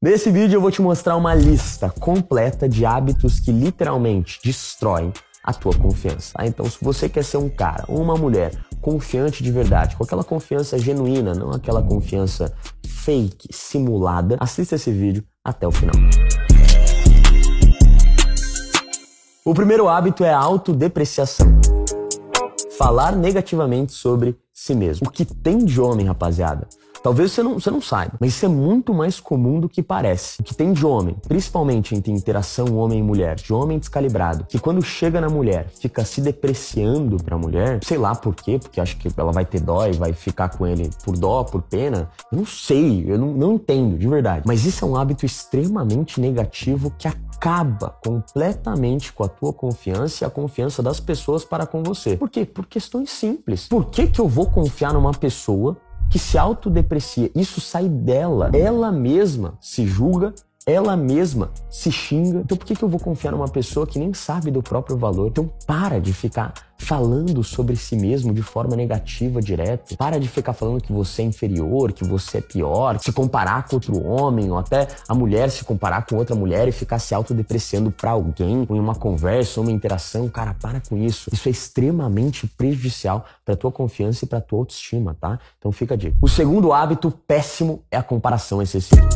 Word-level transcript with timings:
Nesse 0.00 0.30
vídeo 0.30 0.58
eu 0.58 0.60
vou 0.60 0.70
te 0.70 0.80
mostrar 0.80 1.16
uma 1.16 1.34
lista 1.34 1.90
completa 1.90 2.68
de 2.68 2.86
hábitos 2.86 3.40
que 3.40 3.50
literalmente 3.50 4.38
destroem 4.44 5.12
a 5.42 5.52
tua 5.52 5.76
confiança. 5.76 6.34
Tá? 6.34 6.46
Então, 6.46 6.70
se 6.70 6.78
você 6.80 7.08
quer 7.08 7.24
ser 7.24 7.38
um 7.38 7.48
cara 7.48 7.84
ou 7.88 8.00
uma 8.00 8.14
mulher 8.14 8.52
confiante 8.80 9.42
de 9.42 9.50
verdade, 9.50 9.96
com 9.96 10.04
aquela 10.04 10.22
confiança 10.22 10.78
genuína, 10.78 11.34
não 11.34 11.50
aquela 11.50 11.82
confiança 11.82 12.54
fake, 12.86 13.48
simulada, 13.50 14.36
assista 14.38 14.76
esse 14.76 14.92
vídeo 14.92 15.24
até 15.44 15.66
o 15.66 15.72
final. 15.72 15.96
O 19.44 19.52
primeiro 19.52 19.88
hábito 19.88 20.22
é 20.22 20.32
a 20.32 20.38
autodepreciação. 20.38 21.60
Falar 22.78 23.16
negativamente 23.16 23.94
sobre 23.94 24.38
si 24.54 24.76
mesmo. 24.76 25.08
O 25.08 25.10
que 25.10 25.24
tem 25.24 25.64
de 25.64 25.80
homem, 25.80 26.06
rapaziada? 26.06 26.68
Talvez 27.02 27.32
você 27.32 27.42
não, 27.42 27.54
você 27.54 27.70
não 27.70 27.80
saiba, 27.80 28.14
mas 28.20 28.34
isso 28.34 28.46
é 28.46 28.48
muito 28.48 28.92
mais 28.92 29.20
comum 29.20 29.60
do 29.60 29.68
que 29.68 29.82
parece. 29.82 30.40
O 30.40 30.44
que 30.44 30.54
tem 30.54 30.72
de 30.72 30.84
homem, 30.84 31.16
principalmente 31.26 31.94
entre 31.94 32.12
interação 32.12 32.76
homem 32.76 32.98
e 32.98 33.02
mulher, 33.02 33.36
de 33.36 33.52
homem 33.52 33.78
descalibrado, 33.78 34.44
que 34.44 34.58
quando 34.58 34.82
chega 34.82 35.20
na 35.20 35.28
mulher 35.28 35.68
fica 35.68 36.04
se 36.04 36.20
depreciando 36.20 37.16
pra 37.22 37.38
mulher, 37.38 37.80
sei 37.82 37.98
lá 37.98 38.14
por 38.14 38.34
quê, 38.34 38.58
porque 38.58 38.80
acha 38.80 38.96
que 38.96 39.08
ela 39.16 39.32
vai 39.32 39.44
ter 39.44 39.60
dó 39.60 39.86
e 39.86 39.92
vai 39.92 40.12
ficar 40.12 40.50
com 40.50 40.66
ele 40.66 40.90
por 41.04 41.16
dó, 41.16 41.44
por 41.44 41.62
pena. 41.62 42.10
Eu 42.30 42.38
não 42.38 42.46
sei, 42.46 43.04
eu 43.06 43.18
não, 43.18 43.32
não 43.32 43.54
entendo, 43.54 43.96
de 43.96 44.08
verdade. 44.08 44.42
Mas 44.46 44.64
isso 44.64 44.84
é 44.84 44.88
um 44.88 44.96
hábito 44.96 45.24
extremamente 45.24 46.20
negativo 46.20 46.92
que 46.98 47.08
acaba 47.08 47.96
completamente 48.04 49.12
com 49.12 49.24
a 49.24 49.28
tua 49.28 49.52
confiança 49.52 50.24
e 50.24 50.26
a 50.26 50.30
confiança 50.30 50.82
das 50.82 50.98
pessoas 50.98 51.44
para 51.44 51.66
com 51.66 51.82
você. 51.82 52.16
Por 52.16 52.28
quê? 52.28 52.44
Por 52.44 52.66
questões 52.66 53.10
simples. 53.10 53.68
Por 53.68 53.86
que, 53.86 54.06
que 54.06 54.20
eu 54.20 54.28
vou 54.28 54.50
confiar 54.50 54.92
numa 54.92 55.12
pessoa 55.12 55.76
que 56.10 56.18
se 56.18 56.38
autodeprecia. 56.38 57.30
Isso 57.34 57.60
sai 57.60 57.88
dela. 57.88 58.50
Ela 58.54 58.90
mesma 58.90 59.54
se 59.60 59.86
julga, 59.86 60.34
ela 60.68 60.94
mesma 60.94 61.50
se 61.70 61.90
xinga. 61.90 62.40
Então 62.40 62.56
por 62.56 62.66
que, 62.66 62.76
que 62.76 62.82
eu 62.82 62.88
vou 62.90 63.00
confiar 63.00 63.32
numa 63.32 63.48
pessoa 63.48 63.86
que 63.86 63.98
nem 63.98 64.12
sabe 64.12 64.50
do 64.50 64.62
próprio 64.62 64.98
valor? 64.98 65.28
Então 65.28 65.50
para 65.66 65.98
de 65.98 66.12
ficar 66.12 66.52
falando 66.76 67.42
sobre 67.42 67.74
si 67.74 67.96
mesmo 67.96 68.32
de 68.32 68.42
forma 68.42 68.76
negativa 68.76 69.40
direto. 69.40 69.96
Para 69.96 70.20
de 70.20 70.28
ficar 70.28 70.52
falando 70.52 70.80
que 70.80 70.92
você 70.92 71.22
é 71.22 71.24
inferior, 71.24 71.92
que 71.92 72.04
você 72.04 72.38
é 72.38 72.40
pior, 72.40 72.98
se 73.00 73.10
comparar 73.12 73.66
com 73.66 73.76
outro 73.76 74.00
homem, 74.06 74.50
ou 74.50 74.58
até 74.58 74.86
a 75.08 75.14
mulher 75.14 75.50
se 75.50 75.64
comparar 75.64 76.06
com 76.06 76.16
outra 76.16 76.36
mulher 76.36 76.68
e 76.68 76.72
ficar 76.72 76.98
se 76.98 77.14
autodepreciando 77.14 77.90
para 77.90 78.10
alguém 78.10 78.66
em 78.70 78.78
uma 78.78 78.94
conversa, 78.94 79.60
uma 79.60 79.72
interação. 79.72 80.28
Cara, 80.28 80.54
para 80.54 80.80
com 80.80 80.96
isso. 80.96 81.30
Isso 81.32 81.48
é 81.48 81.50
extremamente 81.50 82.46
prejudicial 82.46 83.24
para 83.44 83.56
tua 83.56 83.72
confiança 83.72 84.24
e 84.24 84.28
para 84.28 84.40
tua 84.40 84.60
autoestima, 84.60 85.16
tá? 85.18 85.38
Então 85.58 85.72
fica 85.72 85.94
a 85.94 85.96
dica. 85.96 86.16
O 86.22 86.28
segundo 86.28 86.72
hábito 86.72 87.10
péssimo 87.10 87.82
é 87.90 87.96
a 87.96 88.02
comparação 88.02 88.62
excessiva. 88.62 89.08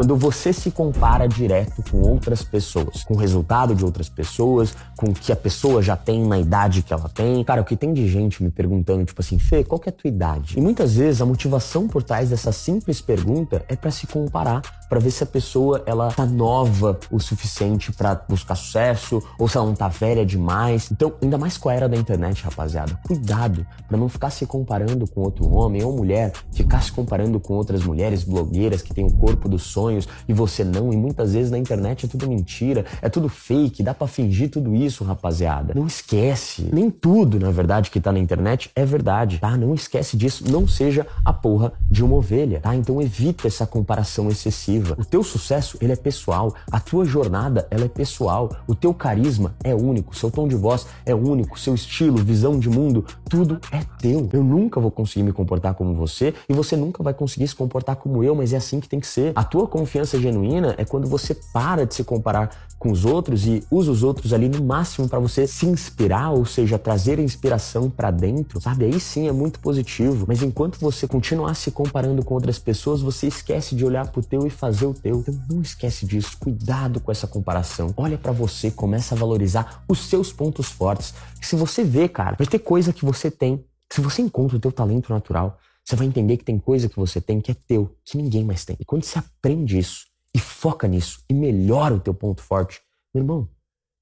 Quando 0.00 0.16
você 0.16 0.50
se 0.50 0.70
compara 0.70 1.28
direto 1.28 1.84
com 1.90 2.00
outras 2.00 2.42
pessoas, 2.42 3.04
com 3.04 3.12
o 3.12 3.18
resultado 3.18 3.74
de 3.74 3.84
outras 3.84 4.08
pessoas, 4.08 4.74
com 4.96 5.10
o 5.10 5.12
que 5.12 5.30
a 5.30 5.36
pessoa 5.36 5.82
já 5.82 5.94
tem 5.94 6.24
na 6.26 6.38
idade 6.38 6.82
que 6.82 6.90
ela 6.90 7.10
tem. 7.10 7.44
Cara, 7.44 7.60
o 7.60 7.66
que 7.66 7.76
tem 7.76 7.92
de 7.92 8.08
gente 8.08 8.42
me 8.42 8.50
perguntando, 8.50 9.04
tipo 9.04 9.20
assim, 9.20 9.38
Fê, 9.38 9.62
qual 9.62 9.78
que 9.78 9.90
é 9.90 9.92
a 9.92 9.94
tua 9.94 10.08
idade? 10.08 10.58
E 10.58 10.60
muitas 10.62 10.94
vezes 10.94 11.20
a 11.20 11.26
motivação 11.26 11.86
por 11.86 12.02
trás 12.02 12.30
dessa 12.30 12.50
simples 12.50 13.02
pergunta 13.02 13.62
é 13.68 13.76
para 13.76 13.90
se 13.90 14.06
comparar, 14.06 14.62
para 14.88 14.98
ver 14.98 15.10
se 15.10 15.22
a 15.22 15.26
pessoa 15.26 15.82
ela 15.84 16.10
tá 16.10 16.24
nova 16.24 16.98
o 17.10 17.20
suficiente 17.20 17.92
para 17.92 18.24
buscar 18.26 18.54
sucesso 18.54 19.22
ou 19.38 19.48
se 19.48 19.58
ela 19.58 19.66
não 19.66 19.74
tá 19.74 19.88
velha 19.88 20.24
demais. 20.24 20.90
Então, 20.90 21.12
ainda 21.22 21.36
mais 21.36 21.58
com 21.58 21.68
a 21.68 21.74
era 21.74 21.88
da 21.88 21.96
internet, 21.96 22.42
rapaziada, 22.42 22.98
cuidado 23.06 23.66
para 23.86 23.98
não 23.98 24.08
ficar 24.08 24.30
se 24.30 24.46
comparando 24.46 25.06
com 25.06 25.20
outro 25.20 25.46
homem 25.50 25.84
ou 25.84 25.94
mulher, 25.94 26.32
ficar 26.52 26.82
se 26.82 26.90
comparando 26.90 27.38
com 27.38 27.52
outras 27.52 27.84
mulheres 27.84 28.24
blogueiras 28.24 28.80
que 28.80 28.94
têm 28.94 29.04
o 29.04 29.12
corpo 29.12 29.46
dos 29.46 29.64
sonhos 29.64 29.89
sonhos 29.90 30.08
e 30.28 30.32
você 30.32 30.62
não. 30.64 30.92
E 30.92 30.96
muitas 30.96 31.34
vezes 31.34 31.50
na 31.50 31.58
internet 31.58 32.06
é 32.06 32.08
tudo 32.08 32.28
mentira, 32.28 32.84
é 33.02 33.08
tudo 33.08 33.28
fake, 33.28 33.82
dá 33.82 33.92
para 33.92 34.06
fingir 34.06 34.50
tudo 34.50 34.74
isso, 34.74 35.04
rapaziada. 35.04 35.74
Não 35.74 35.86
esquece. 35.86 36.68
Nem 36.72 36.90
tudo, 36.90 37.38
na 37.38 37.50
verdade, 37.50 37.90
que 37.90 38.00
tá 38.00 38.12
na 38.12 38.18
internet 38.18 38.70
é 38.74 38.84
verdade, 38.84 39.38
tá? 39.38 39.56
Não 39.56 39.74
esquece 39.74 40.16
disso. 40.16 40.44
Não 40.50 40.66
seja 40.68 41.06
a 41.24 41.32
porra 41.32 41.72
de 41.90 42.04
uma 42.04 42.16
ovelha, 42.16 42.60
tá? 42.60 42.74
Então 42.74 43.02
evita 43.02 43.48
essa 43.48 43.66
comparação 43.66 44.28
excessiva. 44.28 44.94
O 44.98 45.04
teu 45.04 45.22
sucesso, 45.22 45.76
ele 45.80 45.92
é 45.92 45.96
pessoal. 45.96 46.54
A 46.70 46.78
tua 46.78 47.04
jornada, 47.04 47.66
ela 47.70 47.84
é 47.84 47.88
pessoal. 47.88 48.50
O 48.66 48.74
teu 48.74 48.94
carisma 48.94 49.54
é 49.64 49.74
único. 49.74 50.16
Seu 50.16 50.30
tom 50.30 50.46
de 50.46 50.54
voz 50.54 50.86
é 51.04 51.14
único. 51.14 51.58
Seu 51.58 51.74
estilo, 51.74 52.18
visão 52.18 52.58
de 52.58 52.68
mundo, 52.68 53.04
tudo 53.28 53.60
é 53.72 53.80
teu. 54.00 54.28
Eu 54.32 54.44
nunca 54.44 54.80
vou 54.80 54.90
conseguir 54.90 55.22
me 55.22 55.32
comportar 55.32 55.74
como 55.74 55.94
você 55.94 56.32
e 56.48 56.52
você 56.52 56.76
nunca 56.76 57.02
vai 57.02 57.14
conseguir 57.14 57.48
se 57.48 57.56
comportar 57.56 57.96
como 57.96 58.22
eu, 58.22 58.34
mas 58.34 58.52
é 58.52 58.56
assim 58.56 58.78
que 58.80 58.88
tem 58.88 59.00
que 59.00 59.06
ser. 59.06 59.32
A 59.34 59.44
tua 59.44 59.66
confiança 59.80 60.20
genuína 60.20 60.74
é 60.76 60.84
quando 60.84 61.08
você 61.08 61.34
para 61.34 61.86
de 61.86 61.94
se 61.94 62.04
comparar 62.04 62.50
com 62.78 62.90
os 62.90 63.04
outros 63.06 63.46
e 63.46 63.64
usa 63.70 63.90
os 63.90 64.02
outros 64.02 64.32
ali 64.32 64.48
no 64.48 64.62
máximo 64.62 65.08
para 65.08 65.18
você 65.18 65.46
se 65.46 65.66
inspirar, 65.66 66.30
ou 66.30 66.44
seja, 66.44 66.78
trazer 66.78 67.18
a 67.18 67.22
inspiração 67.22 67.88
para 67.88 68.10
dentro, 68.10 68.60
sabe? 68.60 68.84
Aí 68.84 69.00
sim 69.00 69.26
é 69.26 69.32
muito 69.32 69.58
positivo. 69.60 70.26
Mas 70.28 70.42
enquanto 70.42 70.78
você 70.78 71.06
continuar 71.06 71.54
se 71.54 71.70
comparando 71.70 72.22
com 72.22 72.34
outras 72.34 72.58
pessoas, 72.58 73.00
você 73.00 73.26
esquece 73.26 73.74
de 73.74 73.84
olhar 73.84 74.10
pro 74.10 74.22
teu 74.22 74.46
e 74.46 74.50
fazer 74.50 74.86
o 74.86 74.94
teu. 74.94 75.20
Então 75.20 75.34
não 75.48 75.62
esquece 75.62 76.04
disso. 76.06 76.36
Cuidado 76.38 77.00
com 77.00 77.10
essa 77.10 77.26
comparação. 77.26 77.92
Olha 77.96 78.18
para 78.18 78.32
você, 78.32 78.70
começa 78.70 79.14
a 79.14 79.18
valorizar 79.18 79.82
os 79.88 80.08
seus 80.08 80.30
pontos 80.32 80.68
fortes. 80.68 81.14
Se 81.40 81.56
você 81.56 81.82
vê, 81.82 82.06
cara, 82.08 82.36
vai 82.38 82.46
ter 82.46 82.58
coisa 82.58 82.92
que 82.92 83.04
você 83.04 83.30
tem. 83.30 83.64
Se 83.92 84.00
você 84.00 84.22
encontra 84.22 84.56
o 84.56 84.60
teu 84.60 84.72
talento 84.72 85.12
natural, 85.12 85.58
você 85.84 85.96
vai 85.96 86.06
entender 86.06 86.36
que 86.36 86.44
tem 86.44 86.58
coisa 86.58 86.88
que 86.88 86.96
você 86.96 87.20
tem 87.20 87.40
que 87.40 87.50
é 87.50 87.54
teu, 87.66 87.96
que 88.04 88.16
ninguém 88.16 88.44
mais 88.44 88.64
tem. 88.64 88.76
E 88.78 88.84
quando 88.84 89.04
você 89.04 89.18
aprende 89.18 89.78
isso 89.78 90.06
e 90.34 90.38
foca 90.38 90.86
nisso 90.86 91.20
e 91.28 91.34
melhora 91.34 91.94
o 91.94 92.00
teu 92.00 92.14
ponto 92.14 92.42
forte, 92.42 92.80
meu 93.12 93.22
irmão, 93.22 93.48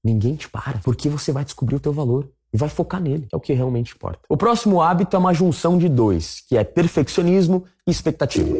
ninguém 0.03 0.35
te 0.35 0.47
para, 0.49 0.79
porque 0.79 1.09
você 1.09 1.31
vai 1.31 1.43
descobrir 1.43 1.75
o 1.75 1.79
teu 1.79 1.91
valor 1.91 2.29
e 2.53 2.57
vai 2.57 2.69
focar 2.69 3.01
nele, 3.01 3.27
é 3.31 3.35
o 3.35 3.39
que 3.39 3.53
realmente 3.53 3.95
importa. 3.95 4.21
O 4.27 4.37
próximo 4.37 4.81
hábito 4.81 5.15
é 5.15 5.19
uma 5.19 5.33
junção 5.33 5.77
de 5.77 5.87
dois, 5.87 6.41
que 6.47 6.57
é 6.57 6.63
perfeccionismo 6.63 7.65
e 7.85 7.91
expectativa. 7.91 8.55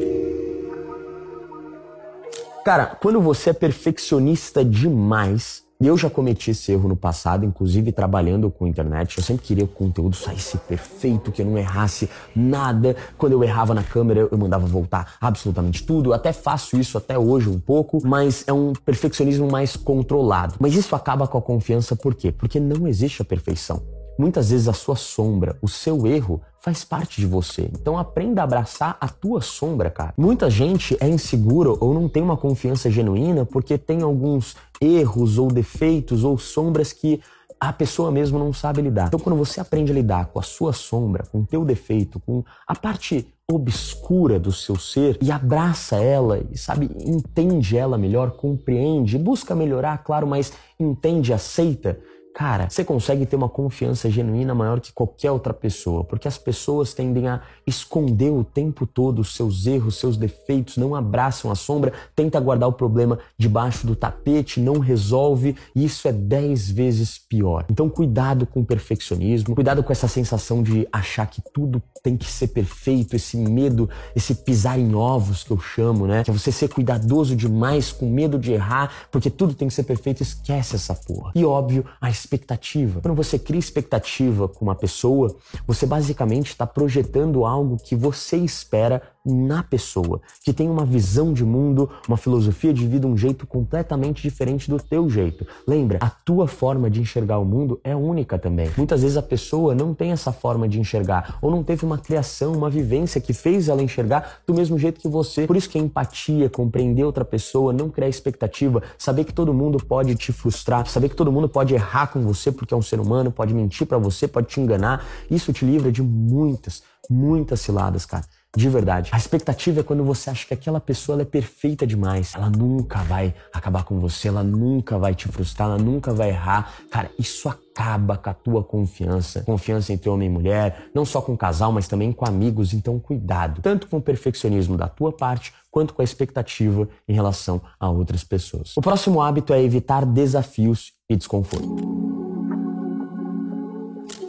Cara, 2.63 2.85
quando 2.85 3.19
você 3.21 3.49
é 3.49 3.53
perfeccionista 3.53 4.63
demais, 4.63 5.63
eu 5.87 5.97
já 5.97 6.09
cometi 6.09 6.51
esse 6.51 6.73
erro 6.73 6.89
no 6.89 6.95
passado, 6.95 7.45
inclusive 7.45 7.93
trabalhando 7.93 8.51
com 8.51 8.67
internet. 8.67 9.17
Eu 9.17 9.23
sempre 9.23 9.45
queria 9.45 9.65
que 9.65 9.71
o 9.71 9.75
conteúdo 9.75 10.13
saísse 10.13 10.57
perfeito, 10.57 11.31
que 11.31 11.41
eu 11.41 11.45
não 11.45 11.57
errasse 11.57 12.09
nada. 12.35 12.97
Quando 13.17 13.31
eu 13.31 13.41
errava 13.41 13.73
na 13.73 13.81
câmera, 13.81 14.27
eu 14.29 14.37
mandava 14.37 14.67
voltar 14.67 15.15
absolutamente 15.21 15.83
tudo. 15.83 16.09
Eu 16.09 16.13
até 16.13 16.33
faço 16.33 16.77
isso 16.77 16.97
até 16.97 17.17
hoje 17.17 17.47
um 17.47 17.57
pouco, 17.57 18.05
mas 18.05 18.43
é 18.45 18.51
um 18.51 18.73
perfeccionismo 18.73 19.49
mais 19.49 19.77
controlado. 19.77 20.55
Mas 20.59 20.75
isso 20.75 20.93
acaba 20.97 21.25
com 21.25 21.37
a 21.37 21.41
confiança 21.41 21.95
por 21.95 22.13
quê? 22.13 22.29
Porque 22.29 22.59
não 22.59 22.85
existe 22.85 23.21
a 23.21 23.25
perfeição. 23.25 23.81
Muitas 24.17 24.49
vezes 24.49 24.67
a 24.67 24.73
sua 24.73 24.97
sombra, 24.97 25.57
o 25.61 25.69
seu 25.69 26.05
erro, 26.05 26.41
faz 26.61 26.83
parte 26.83 27.21
de 27.21 27.27
você. 27.27 27.69
Então 27.73 27.97
aprenda 27.97 28.41
a 28.41 28.43
abraçar 28.43 28.97
a 28.99 29.07
tua 29.07 29.41
sombra, 29.41 29.89
cara. 29.89 30.13
Muita 30.17 30.49
gente 30.49 30.97
é 30.99 31.07
insegura 31.07 31.69
ou 31.69 31.93
não 31.93 32.07
tem 32.09 32.21
uma 32.21 32.37
confiança 32.37 32.89
genuína 32.89 33.45
porque 33.45 33.77
tem 33.77 34.01
alguns 34.01 34.55
erros 34.81 35.37
ou 35.37 35.47
defeitos 35.47 36.23
ou 36.23 36.37
sombras 36.37 36.93
que 36.93 37.21
a 37.59 37.73
pessoa 37.73 38.09
mesmo 38.09 38.39
não 38.39 38.53
sabe 38.53 38.81
lidar. 38.81 39.07
Então 39.07 39.19
quando 39.19 39.35
você 39.35 39.59
aprende 39.59 39.91
a 39.91 39.95
lidar 39.95 40.27
com 40.27 40.39
a 40.39 40.43
sua 40.43 40.71
sombra, 40.71 41.25
com 41.29 41.39
o 41.39 41.45
teu 41.45 41.65
defeito, 41.65 42.19
com 42.19 42.43
a 42.65 42.75
parte 42.75 43.27
obscura 43.51 44.39
do 44.39 44.51
seu 44.51 44.75
ser 44.75 45.17
e 45.21 45.31
abraça 45.31 45.97
ela 45.97 46.39
e 46.51 46.57
sabe, 46.57 46.89
entende 46.99 47.75
ela 47.75 47.97
melhor, 47.97 48.31
compreende, 48.31 49.17
busca 49.17 49.55
melhorar, 49.55 49.97
claro, 50.03 50.27
mas 50.27 50.53
entende, 50.79 51.33
aceita 51.33 51.99
cara, 52.33 52.69
você 52.69 52.83
consegue 52.83 53.25
ter 53.25 53.35
uma 53.35 53.49
confiança 53.49 54.09
genuína 54.09 54.55
maior 54.55 54.79
que 54.79 54.93
qualquer 54.93 55.31
outra 55.31 55.53
pessoa, 55.53 56.03
porque 56.03 56.27
as 56.27 56.37
pessoas 56.37 56.93
tendem 56.93 57.27
a 57.27 57.41
esconder 57.65 58.31
o 58.31 58.43
tempo 58.43 58.85
todo 58.85 59.19
os 59.19 59.35
seus 59.35 59.65
erros, 59.65 59.95
seus 59.95 60.15
defeitos, 60.15 60.77
não 60.77 60.95
abraçam 60.95 61.51
a 61.51 61.55
sombra, 61.55 61.93
tenta 62.15 62.39
guardar 62.39 62.69
o 62.69 62.73
problema 62.73 63.19
debaixo 63.37 63.85
do 63.85 63.95
tapete, 63.95 64.59
não 64.59 64.79
resolve, 64.79 65.55
e 65.75 65.83
isso 65.83 66.07
é 66.07 66.13
dez 66.13 66.69
vezes 66.69 67.17
pior. 67.17 67.65
Então, 67.69 67.89
cuidado 67.89 68.45
com 68.45 68.61
o 68.61 68.65
perfeccionismo, 68.65 69.55
cuidado 69.55 69.83
com 69.83 69.91
essa 69.91 70.07
sensação 70.07 70.63
de 70.63 70.87
achar 70.91 71.27
que 71.27 71.41
tudo 71.53 71.81
tem 72.01 72.15
que 72.15 72.25
ser 72.25 72.47
perfeito, 72.47 73.15
esse 73.15 73.35
medo, 73.35 73.89
esse 74.15 74.33
pisar 74.33 74.79
em 74.79 74.95
ovos 74.95 75.43
que 75.43 75.51
eu 75.51 75.59
chamo, 75.59 76.07
né? 76.07 76.23
Que 76.23 76.31
é 76.31 76.33
você 76.33 76.51
ser 76.51 76.69
cuidadoso 76.69 77.35
demais, 77.35 77.91
com 77.91 78.09
medo 78.09 78.39
de 78.39 78.53
errar, 78.53 78.91
porque 79.11 79.29
tudo 79.29 79.53
tem 79.53 79.67
que 79.67 79.73
ser 79.73 79.83
perfeito, 79.83 80.23
esquece 80.23 80.75
essa 80.75 80.95
porra. 80.95 81.31
E 81.35 81.43
óbvio, 81.43 81.85
expectativa. 82.19 83.01
Quando 83.01 83.15
você 83.15 83.39
cria 83.39 83.59
expectativa 83.59 84.47
com 84.47 84.65
uma 84.65 84.75
pessoa, 84.75 85.35
você 85.65 85.85
basicamente 85.85 86.47
está 86.47 86.65
projetando 86.67 87.45
algo 87.45 87.77
que 87.77 87.95
você 87.95 88.37
espera 88.37 89.01
na 89.25 89.61
pessoa, 89.61 90.21
que 90.43 90.53
tem 90.53 90.69
uma 90.69 90.85
visão 90.85 91.33
de 91.33 91.43
mundo, 91.43 91.89
uma 92.07 92.17
filosofia 92.17 92.73
de 92.73 92.87
vida, 92.87 93.05
um 93.05 93.17
jeito 93.17 93.45
completamente 93.45 94.21
diferente 94.21 94.69
do 94.69 94.77
teu 94.77 95.09
jeito. 95.09 95.45
Lembra, 95.67 95.99
a 96.01 96.09
tua 96.09 96.47
forma 96.47 96.89
de 96.89 97.01
enxergar 97.01 97.37
o 97.39 97.45
mundo 97.45 97.79
é 97.83 97.95
única 97.95 98.39
também. 98.39 98.69
Muitas 98.77 99.01
vezes 99.01 99.17
a 99.17 99.21
pessoa 99.21 99.75
não 99.75 99.93
tem 99.93 100.11
essa 100.11 100.31
forma 100.31 100.67
de 100.67 100.79
enxergar 100.79 101.37
ou 101.41 101.51
não 101.51 101.63
teve 101.63 101.85
uma 101.85 101.97
criação, 101.97 102.53
uma 102.53 102.69
vivência 102.69 103.19
que 103.19 103.33
fez 103.33 103.67
ela 103.67 103.81
enxergar 103.81 104.39
do 104.47 104.53
mesmo 104.53 104.77
jeito 104.77 104.99
que 104.99 105.07
você. 105.07 105.45
Por 105.45 105.57
isso 105.57 105.69
que 105.69 105.77
a 105.77 105.81
empatia, 105.81 106.49
compreender 106.49 107.03
outra 107.03 107.25
pessoa, 107.25 107.73
não 107.73 107.89
criar 107.89 108.07
expectativa, 108.07 108.81
saber 108.97 109.25
que 109.25 109.33
todo 109.33 109.53
mundo 109.53 109.83
pode 109.83 110.15
te 110.15 110.31
frustrar, 110.31 110.87
saber 110.87 111.09
que 111.09 111.15
todo 111.15 111.31
mundo 111.31 111.49
pode 111.49 111.73
errar 111.73 112.07
com 112.07 112.21
você 112.21 112.51
porque 112.51 112.73
é 112.73 112.77
um 112.77 112.81
ser 112.81 112.99
humano, 112.99 113.31
pode 113.31 113.53
mentir 113.53 113.85
para 113.85 113.97
você, 113.97 114.27
pode 114.27 114.47
te 114.47 114.59
enganar, 114.59 115.05
isso 115.29 115.51
te 115.51 115.65
livra 115.65 115.91
de 115.91 116.01
muitas, 116.01 116.83
muitas 117.09 117.61
ciladas, 117.61 118.05
cara. 118.05 118.23
De 118.57 118.67
verdade. 118.67 119.11
A 119.13 119.17
expectativa 119.17 119.81
é 119.81 119.83
quando 119.83 120.03
você 120.03 120.31
acha 120.31 120.47
que 120.47 120.53
aquela 120.55 120.79
pessoa 120.79 121.21
é 121.21 121.25
perfeita 121.25 121.85
demais. 121.85 122.33
Ela 122.33 122.49
nunca 122.49 123.03
vai 123.03 123.33
acabar 123.53 123.83
com 123.83 123.99
você, 123.99 124.27
ela 124.27 124.43
nunca 124.43 124.97
vai 124.97 125.13
te 125.13 125.27
frustrar, 125.27 125.69
ela 125.69 125.77
nunca 125.77 126.11
vai 126.11 126.29
errar. 126.29 126.73
Cara, 126.89 127.11
isso 127.19 127.47
acaba 127.47 128.17
com 128.17 128.29
a 128.29 128.33
tua 128.33 128.63
confiança. 128.63 129.43
Confiança 129.43 129.93
entre 129.93 130.09
homem 130.09 130.27
e 130.27 130.31
mulher, 130.31 130.89
não 130.95 131.05
só 131.05 131.21
com 131.21 131.33
o 131.33 131.37
casal, 131.37 131.71
mas 131.71 131.87
também 131.87 132.11
com 132.11 132.25
amigos. 132.25 132.73
Então, 132.73 132.99
cuidado. 132.99 133.61
Tanto 133.61 133.87
com 133.87 133.97
o 133.97 134.01
perfeccionismo 134.01 134.75
da 134.75 134.87
tua 134.87 135.11
parte, 135.11 135.53
quanto 135.69 135.93
com 135.93 136.01
a 136.01 136.05
expectativa 136.05 136.89
em 137.07 137.13
relação 137.13 137.61
a 137.79 137.87
outras 137.87 138.23
pessoas. 138.23 138.75
O 138.75 138.81
próximo 138.81 139.21
hábito 139.21 139.53
é 139.53 139.61
evitar 139.61 140.03
desafios 140.07 140.93
e 141.07 141.15
desconforto. 141.15 141.85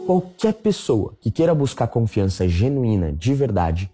Qualquer 0.05 0.53
pessoa 0.53 1.13
que 1.19 1.31
queira 1.31 1.55
buscar 1.55 1.87
confiança 1.87 2.47
genuína, 2.47 3.11
de 3.11 3.33
verdade, 3.33 3.89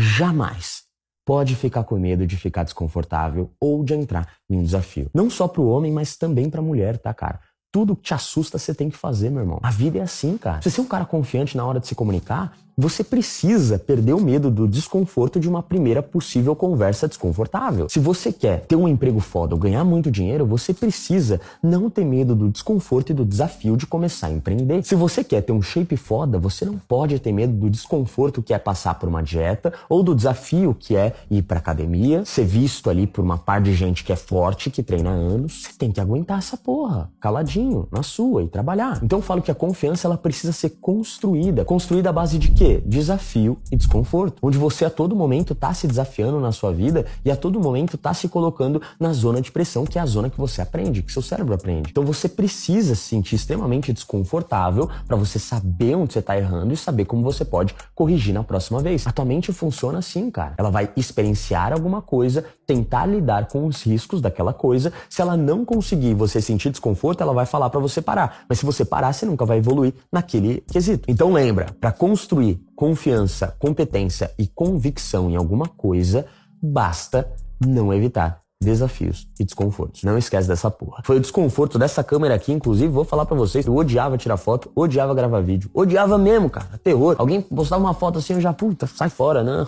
jamais 0.00 0.82
pode 1.24 1.54
ficar 1.54 1.84
com 1.84 1.98
medo 1.98 2.26
de 2.26 2.36
ficar 2.36 2.64
desconfortável 2.64 3.52
ou 3.60 3.84
de 3.84 3.94
entrar 3.94 4.26
em 4.48 4.56
um 4.56 4.62
desafio. 4.62 5.08
Não 5.14 5.30
só 5.30 5.46
para 5.46 5.60
o 5.60 5.68
homem, 5.68 5.92
mas 5.92 6.16
também 6.16 6.50
para 6.50 6.60
a 6.60 6.64
mulher, 6.64 6.98
tá, 6.98 7.14
cara? 7.14 7.40
Tudo 7.72 7.94
que 7.94 8.02
te 8.02 8.14
assusta 8.14 8.58
você 8.58 8.74
tem 8.74 8.90
que 8.90 8.96
fazer, 8.96 9.30
meu 9.30 9.42
irmão. 9.42 9.60
A 9.62 9.70
vida 9.70 9.98
é 9.98 10.02
assim, 10.02 10.36
cara. 10.36 10.60
Se 10.60 10.70
você 10.70 10.80
é 10.80 10.82
um 10.82 10.88
cara 10.88 11.04
confiante 11.04 11.56
na 11.56 11.64
hora 11.64 11.78
de 11.78 11.86
se 11.86 11.94
comunicar, 11.94 12.56
você 12.80 13.04
precisa 13.04 13.78
perder 13.78 14.14
o 14.14 14.20
medo 14.20 14.50
do 14.50 14.66
desconforto 14.66 15.38
de 15.38 15.48
uma 15.48 15.62
primeira 15.62 16.02
possível 16.02 16.56
conversa 16.56 17.06
desconfortável. 17.06 17.88
Se 17.88 18.00
você 18.00 18.32
quer 18.32 18.60
ter 18.60 18.76
um 18.76 18.88
emprego 18.88 19.20
foda 19.20 19.54
ou 19.54 19.60
ganhar 19.60 19.84
muito 19.84 20.10
dinheiro, 20.10 20.46
você 20.46 20.72
precisa 20.72 21.40
não 21.62 21.90
ter 21.90 22.04
medo 22.04 22.34
do 22.34 22.48
desconforto 22.48 23.10
e 23.10 23.14
do 23.14 23.24
desafio 23.24 23.76
de 23.76 23.86
começar 23.86 24.28
a 24.28 24.32
empreender. 24.32 24.82
Se 24.82 24.94
você 24.94 25.22
quer 25.22 25.42
ter 25.42 25.52
um 25.52 25.60
shape 25.60 25.96
foda, 25.96 26.38
você 26.38 26.64
não 26.64 26.78
pode 26.78 27.18
ter 27.18 27.32
medo 27.32 27.52
do 27.52 27.68
desconforto 27.68 28.42
que 28.42 28.54
é 28.54 28.58
passar 28.58 28.94
por 28.94 29.08
uma 29.08 29.22
dieta 29.22 29.72
ou 29.88 30.02
do 30.02 30.14
desafio 30.14 30.74
que 30.78 30.96
é 30.96 31.14
ir 31.30 31.42
pra 31.42 31.58
academia, 31.58 32.24
ser 32.24 32.44
visto 32.44 32.88
ali 32.88 33.06
por 33.06 33.22
uma 33.22 33.36
par 33.36 33.60
de 33.60 33.74
gente 33.74 34.02
que 34.02 34.12
é 34.12 34.16
forte, 34.16 34.70
que 34.70 34.82
treina 34.82 35.10
anos. 35.10 35.64
Você 35.64 35.72
tem 35.76 35.92
que 35.92 36.00
aguentar 36.00 36.38
essa 36.38 36.56
porra, 36.56 37.10
caladinho, 37.20 37.86
na 37.92 38.02
sua 38.02 38.42
e 38.42 38.48
trabalhar. 38.48 39.00
Então 39.02 39.18
eu 39.18 39.22
falo 39.22 39.42
que 39.42 39.50
a 39.50 39.54
confiança 39.54 40.08
ela 40.08 40.16
precisa 40.16 40.52
ser 40.52 40.70
construída. 40.80 41.64
Construída 41.64 42.08
à 42.08 42.12
base 42.12 42.38
de 42.38 42.48
Desafio 42.78 43.58
e 43.70 43.76
desconforto. 43.76 44.38
Onde 44.42 44.58
você 44.58 44.84
a 44.84 44.90
todo 44.90 45.14
momento 45.16 45.52
está 45.52 45.72
se 45.74 45.86
desafiando 45.86 46.40
na 46.40 46.52
sua 46.52 46.72
vida 46.72 47.06
e 47.24 47.30
a 47.30 47.36
todo 47.36 47.60
momento 47.60 47.96
está 47.96 48.14
se 48.14 48.28
colocando 48.28 48.80
na 48.98 49.12
zona 49.12 49.40
de 49.40 49.50
pressão, 49.50 49.84
que 49.84 49.98
é 49.98 50.02
a 50.02 50.06
zona 50.06 50.30
que 50.30 50.38
você 50.38 50.62
aprende, 50.62 51.02
que 51.02 51.12
seu 51.12 51.22
cérebro 51.22 51.54
aprende. 51.54 51.90
Então 51.90 52.04
você 52.04 52.28
precisa 52.28 52.94
se 52.94 53.02
sentir 53.02 53.34
extremamente 53.34 53.92
desconfortável 53.92 54.88
para 55.06 55.16
você 55.16 55.38
saber 55.38 55.96
onde 55.96 56.12
você 56.12 56.20
está 56.20 56.36
errando 56.36 56.72
e 56.72 56.76
saber 56.76 57.04
como 57.04 57.22
você 57.22 57.44
pode 57.44 57.74
corrigir 57.94 58.34
na 58.34 58.44
próxima 58.44 58.80
vez. 58.80 59.06
A 59.06 59.12
tua 59.12 59.24
mente 59.24 59.52
funciona 59.52 59.98
assim, 59.98 60.30
cara. 60.30 60.54
Ela 60.58 60.70
vai 60.70 60.90
experienciar 60.96 61.72
alguma 61.72 62.00
coisa, 62.02 62.44
tentar 62.70 63.04
lidar 63.04 63.48
com 63.48 63.66
os 63.66 63.82
riscos 63.82 64.20
daquela 64.20 64.52
coisa. 64.52 64.92
Se 65.08 65.20
ela 65.20 65.36
não 65.36 65.64
conseguir 65.64 66.14
você 66.14 66.40
sentir 66.40 66.70
desconforto, 66.70 67.20
ela 67.20 67.32
vai 67.32 67.44
falar 67.44 67.68
para 67.68 67.80
você 67.80 68.00
parar. 68.00 68.44
Mas 68.48 68.60
se 68.60 68.64
você 68.64 68.84
parar, 68.84 69.12
você 69.12 69.26
nunca 69.26 69.44
vai 69.44 69.58
evoluir 69.58 69.92
naquele 70.12 70.62
quesito. 70.70 71.10
Então 71.10 71.32
lembra, 71.32 71.66
para 71.80 71.90
construir 71.90 72.64
confiança, 72.76 73.56
competência 73.58 74.32
e 74.38 74.46
convicção 74.46 75.28
em 75.28 75.34
alguma 75.34 75.66
coisa, 75.66 76.26
basta 76.62 77.28
não 77.60 77.92
evitar 77.92 78.39
desafios 78.62 79.26
e 79.38 79.44
desconfortos. 79.44 80.02
Não 80.02 80.18
esquece 80.18 80.46
dessa 80.46 80.70
porra. 80.70 81.02
Foi 81.02 81.16
o 81.16 81.20
desconforto 81.20 81.78
dessa 81.78 82.04
câmera 82.04 82.34
aqui, 82.34 82.52
inclusive, 82.52 82.88
vou 82.88 83.04
falar 83.04 83.24
para 83.24 83.36
vocês, 83.36 83.66
eu 83.66 83.74
odiava 83.74 84.18
tirar 84.18 84.36
foto, 84.36 84.70
odiava 84.76 85.14
gravar 85.14 85.40
vídeo, 85.40 85.70
odiava 85.72 86.18
mesmo, 86.18 86.50
cara, 86.50 86.78
terror. 86.84 87.16
Alguém 87.18 87.40
postava 87.40 87.82
uma 87.82 87.94
foto 87.94 88.18
assim, 88.18 88.34
eu 88.34 88.40
já, 88.40 88.52
puta, 88.52 88.86
sai 88.86 89.08
fora, 89.08 89.42
não. 89.42 89.66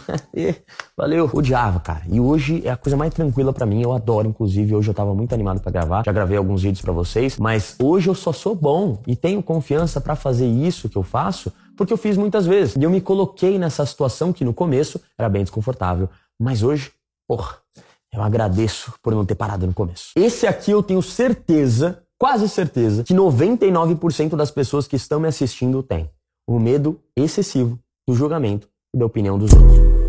Valeu, 0.95 1.31
odiava, 1.33 1.81
cara. 1.81 2.03
E 2.07 2.21
hoje 2.21 2.61
é 2.67 2.71
a 2.71 2.77
coisa 2.77 2.97
mais 2.97 3.15
tranquila 3.15 3.53
para 3.53 3.65
mim, 3.65 3.83
eu 3.83 3.93
adoro, 3.93 4.29
inclusive, 4.29 4.75
hoje 4.75 4.91
eu 4.91 4.95
tava 4.95 5.15
muito 5.15 5.33
animado 5.33 5.61
para 5.61 5.73
gravar, 5.73 6.03
já 6.05 6.13
gravei 6.13 6.37
alguns 6.37 6.63
vídeos 6.63 6.83
para 6.83 6.93
vocês, 6.93 7.39
mas 7.39 7.77
hoje 7.83 8.11
eu 8.11 8.15
só 8.15 8.33
sou 8.33 8.55
bom 8.55 8.99
e 9.07 9.17
tenho 9.17 9.43
confiança 9.43 10.03
para 10.03 10.15
fazer 10.15 10.47
isso 10.47 10.91
que 10.91 10.99
eu 10.99 11.03
faço, 11.03 11.51
porque 11.77 11.95
eu 11.95 11.97
fiz 11.97 12.19
muitas 12.19 12.45
vezes. 12.45 12.77
E 12.77 12.83
eu 12.83 12.91
me 12.91 13.01
coloquei 13.01 13.59
nessa 13.59 13.87
situação 13.87 14.35
que 14.35 14.45
no 14.45 14.53
começo 14.53 15.01
era 15.19 15.31
bem 15.31 15.43
desconfortável, 15.43 16.11
mas 16.39 16.63
hoje, 16.63 16.91
porra, 17.27 17.57
eu 18.15 18.23
agradeço 18.23 18.93
por 19.03 19.15
não 19.15 19.25
ter 19.25 19.35
parado 19.35 19.67
no 19.67 19.73
começo. 19.73 20.13
Esse 20.15 20.47
aqui 20.47 20.71
eu 20.71 20.83
tenho 20.83 21.03
certeza, 21.03 22.03
quase 22.19 22.49
certeza, 22.49 23.05
que 23.05 23.15
99% 23.15 24.37
das 24.37 24.51
pessoas 24.51 24.87
que 24.87 24.97
estão 24.97 25.19
me 25.19 25.29
assistindo 25.29 25.83
têm. 25.83 26.11
O 26.47 26.59
medo 26.59 27.01
excessivo 27.17 27.79
do 28.07 28.15
julgamento 28.15 28.69
e 28.95 28.99
da 28.99 29.07
opinião 29.07 29.39
dos 29.39 29.53
outros. 29.53 30.02